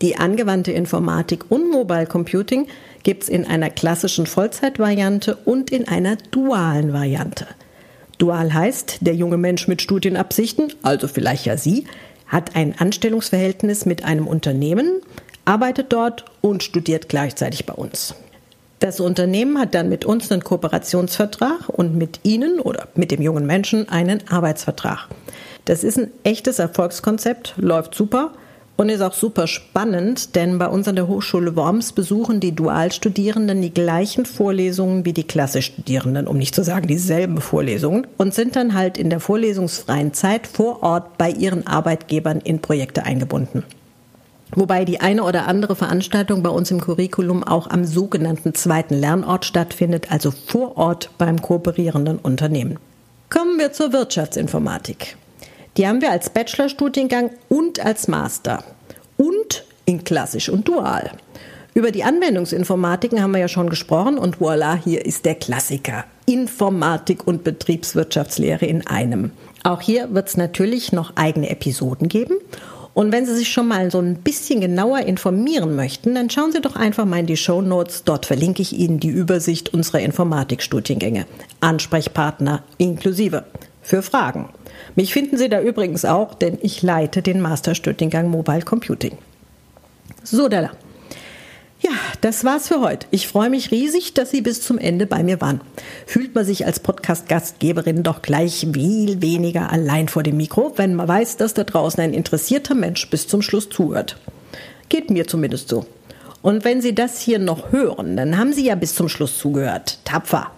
die 0.00 0.16
angewandte 0.16 0.72
Informatik 0.72 1.50
und 1.50 1.70
Mobile 1.70 2.06
Computing, 2.06 2.66
gibt 3.02 3.24
es 3.24 3.28
in 3.28 3.46
einer 3.46 3.68
klassischen 3.68 4.26
Vollzeitvariante 4.26 5.36
und 5.44 5.70
in 5.70 5.88
einer 5.88 6.16
dualen 6.30 6.92
Variante. 6.92 7.46
Dual 8.18 8.54
heißt, 8.54 8.98
der 9.00 9.14
junge 9.14 9.36
Mensch 9.36 9.68
mit 9.68 9.82
Studienabsichten, 9.82 10.72
also 10.82 11.06
vielleicht 11.06 11.44
ja 11.44 11.56
Sie, 11.56 11.84
hat 12.34 12.56
ein 12.56 12.74
Anstellungsverhältnis 12.76 13.86
mit 13.86 14.04
einem 14.04 14.26
Unternehmen, 14.26 15.00
arbeitet 15.44 15.92
dort 15.92 16.24
und 16.40 16.64
studiert 16.64 17.08
gleichzeitig 17.08 17.64
bei 17.64 17.74
uns. 17.74 18.16
Das 18.80 18.98
Unternehmen 18.98 19.58
hat 19.58 19.72
dann 19.74 19.88
mit 19.88 20.04
uns 20.04 20.32
einen 20.32 20.42
Kooperationsvertrag 20.42 21.68
und 21.68 21.94
mit 21.94 22.20
Ihnen 22.24 22.58
oder 22.58 22.88
mit 22.96 23.12
dem 23.12 23.22
jungen 23.22 23.46
Menschen 23.46 23.88
einen 23.88 24.28
Arbeitsvertrag. 24.28 25.06
Das 25.64 25.84
ist 25.84 25.96
ein 25.96 26.10
echtes 26.24 26.58
Erfolgskonzept, 26.58 27.54
läuft 27.56 27.94
super 27.94 28.32
und 28.76 28.88
ist 28.88 29.02
auch 29.02 29.12
super 29.14 29.46
spannend, 29.46 30.34
denn 30.34 30.58
bei 30.58 30.66
uns 30.68 30.88
an 30.88 30.96
der 30.96 31.06
Hochschule 31.06 31.54
Worms 31.56 31.92
besuchen 31.92 32.40
die 32.40 32.54
Dualstudierenden 32.54 33.62
die 33.62 33.72
gleichen 33.72 34.26
Vorlesungen 34.26 35.04
wie 35.04 35.12
die 35.12 35.24
Klassischstudierenden, 35.24 36.26
um 36.26 36.38
nicht 36.38 36.54
zu 36.54 36.64
sagen 36.64 36.88
dieselben 36.88 37.40
Vorlesungen, 37.40 38.06
und 38.18 38.34
sind 38.34 38.56
dann 38.56 38.74
halt 38.74 38.98
in 38.98 39.10
der 39.10 39.20
vorlesungsfreien 39.20 40.12
Zeit 40.12 40.46
vor 40.46 40.82
Ort 40.82 41.18
bei 41.18 41.30
ihren 41.30 41.66
Arbeitgebern 41.66 42.40
in 42.40 42.60
Projekte 42.60 43.04
eingebunden. 43.04 43.62
Wobei 44.56 44.84
die 44.84 45.00
eine 45.00 45.24
oder 45.24 45.48
andere 45.48 45.74
Veranstaltung 45.74 46.42
bei 46.42 46.50
uns 46.50 46.70
im 46.70 46.80
Curriculum 46.80 47.42
auch 47.42 47.70
am 47.70 47.84
sogenannten 47.84 48.54
zweiten 48.54 48.94
Lernort 48.94 49.44
stattfindet, 49.44 50.12
also 50.12 50.30
vor 50.30 50.76
Ort 50.76 51.10
beim 51.18 51.40
kooperierenden 51.42 52.18
Unternehmen. 52.18 52.78
Kommen 53.30 53.58
wir 53.58 53.72
zur 53.72 53.92
Wirtschaftsinformatik. 53.92 55.16
Die 55.76 55.88
haben 55.88 56.00
wir 56.00 56.10
als 56.10 56.30
Bachelorstudiengang 56.30 57.30
und 57.48 57.84
als 57.84 58.06
Master 58.06 58.62
und 59.16 59.64
in 59.86 60.04
klassisch 60.04 60.48
und 60.48 60.68
dual. 60.68 61.10
Über 61.74 61.90
die 61.90 62.04
Anwendungsinformatiken 62.04 63.20
haben 63.20 63.32
wir 63.32 63.40
ja 63.40 63.48
schon 63.48 63.68
gesprochen 63.68 64.16
und 64.16 64.36
voilà, 64.36 64.76
hier 64.76 65.04
ist 65.04 65.24
der 65.24 65.34
Klassiker. 65.34 66.04
Informatik 66.26 67.26
und 67.26 67.42
Betriebswirtschaftslehre 67.42 68.64
in 68.64 68.86
einem. 68.86 69.32
Auch 69.64 69.80
hier 69.80 70.14
wird 70.14 70.28
es 70.28 70.36
natürlich 70.36 70.92
noch 70.92 71.16
eigene 71.16 71.50
Episoden 71.50 72.08
geben. 72.08 72.36
Und 72.94 73.10
wenn 73.10 73.26
Sie 73.26 73.34
sich 73.34 73.48
schon 73.48 73.66
mal 73.66 73.90
so 73.90 73.98
ein 73.98 74.18
bisschen 74.18 74.60
genauer 74.60 75.00
informieren 75.00 75.74
möchten, 75.74 76.14
dann 76.14 76.30
schauen 76.30 76.52
Sie 76.52 76.60
doch 76.60 76.76
einfach 76.76 77.04
mal 77.04 77.18
in 77.18 77.26
die 77.26 77.36
Show 77.36 77.60
Notes. 77.60 78.04
Dort 78.04 78.24
verlinke 78.24 78.62
ich 78.62 78.72
Ihnen 78.72 79.00
die 79.00 79.08
Übersicht 79.08 79.74
unserer 79.74 79.98
Informatikstudiengänge. 79.98 81.26
Ansprechpartner 81.58 82.62
inklusive. 82.78 83.44
Für 83.82 84.02
Fragen. 84.02 84.48
Mich 84.96 85.12
finden 85.12 85.36
Sie 85.36 85.48
da 85.48 85.60
übrigens 85.60 86.04
auch, 86.04 86.34
denn 86.34 86.58
ich 86.62 86.82
leite 86.82 87.22
den 87.22 87.40
Masterstudiengang 87.40 88.28
Mobile 88.28 88.62
Computing. 88.62 89.18
So, 90.22 90.48
Della. 90.48 90.70
Ja, 91.80 91.90
das 92.22 92.44
war's 92.44 92.68
für 92.68 92.80
heute. 92.80 93.06
Ich 93.10 93.28
freue 93.28 93.50
mich 93.50 93.70
riesig, 93.70 94.14
dass 94.14 94.30
Sie 94.30 94.40
bis 94.40 94.62
zum 94.62 94.78
Ende 94.78 95.06
bei 95.06 95.22
mir 95.22 95.40
waren. 95.42 95.60
Fühlt 96.06 96.34
man 96.34 96.44
sich 96.44 96.64
als 96.64 96.80
Podcast-Gastgeberin 96.80 98.02
doch 98.02 98.22
gleich 98.22 98.66
viel 98.72 99.20
weniger 99.20 99.70
allein 99.70 100.08
vor 100.08 100.22
dem 100.22 100.38
Mikro, 100.38 100.72
wenn 100.76 100.94
man 100.94 101.08
weiß, 101.08 101.36
dass 101.36 101.52
da 101.52 101.64
draußen 101.64 102.02
ein 102.02 102.14
interessierter 102.14 102.74
Mensch 102.74 103.10
bis 103.10 103.28
zum 103.28 103.42
Schluss 103.42 103.68
zuhört. 103.68 104.16
Geht 104.88 105.10
mir 105.10 105.26
zumindest 105.26 105.68
so. 105.68 105.84
Und 106.44 106.62
wenn 106.66 106.82
Sie 106.82 106.94
das 106.94 107.20
hier 107.20 107.38
noch 107.38 107.72
hören, 107.72 108.18
dann 108.18 108.36
haben 108.36 108.52
Sie 108.52 108.66
ja 108.66 108.74
bis 108.74 108.94
zum 108.94 109.08
Schluss 109.08 109.38
zugehört. 109.38 109.96
Tapfer. 110.04 110.50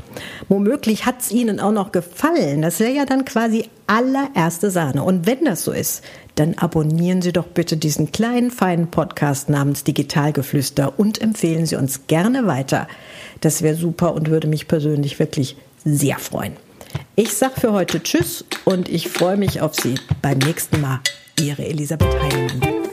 Womöglich 0.48 1.06
hat 1.06 1.20
es 1.20 1.30
Ihnen 1.30 1.60
auch 1.60 1.70
noch 1.70 1.92
gefallen. 1.92 2.60
Das 2.60 2.80
wäre 2.80 2.90
ja 2.90 3.04
dann 3.04 3.24
quasi 3.24 3.66
allererste 3.86 4.72
Sahne. 4.72 5.04
Und 5.04 5.26
wenn 5.26 5.44
das 5.44 5.62
so 5.62 5.70
ist, 5.70 6.02
dann 6.34 6.54
abonnieren 6.54 7.22
Sie 7.22 7.32
doch 7.32 7.46
bitte 7.46 7.76
diesen 7.76 8.10
kleinen, 8.10 8.50
feinen 8.50 8.88
Podcast 8.90 9.48
namens 9.48 9.84
Digitalgeflüster 9.84 10.98
und 10.98 11.22
empfehlen 11.22 11.66
Sie 11.66 11.76
uns 11.76 12.08
gerne 12.08 12.48
weiter. 12.48 12.88
Das 13.40 13.62
wäre 13.62 13.76
super 13.76 14.12
und 14.12 14.28
würde 14.28 14.48
mich 14.48 14.66
persönlich 14.66 15.20
wirklich 15.20 15.56
sehr 15.84 16.18
freuen. 16.18 16.54
Ich 17.14 17.32
sage 17.34 17.60
für 17.60 17.72
heute 17.72 18.02
Tschüss 18.02 18.44
und 18.64 18.88
ich 18.88 19.08
freue 19.08 19.36
mich 19.36 19.60
auf 19.60 19.76
Sie 19.76 19.94
beim 20.20 20.38
nächsten 20.38 20.80
Mal. 20.80 20.98
Ihre 21.38 21.64
Elisabeth 21.64 22.20
Heinemann. 22.20 22.85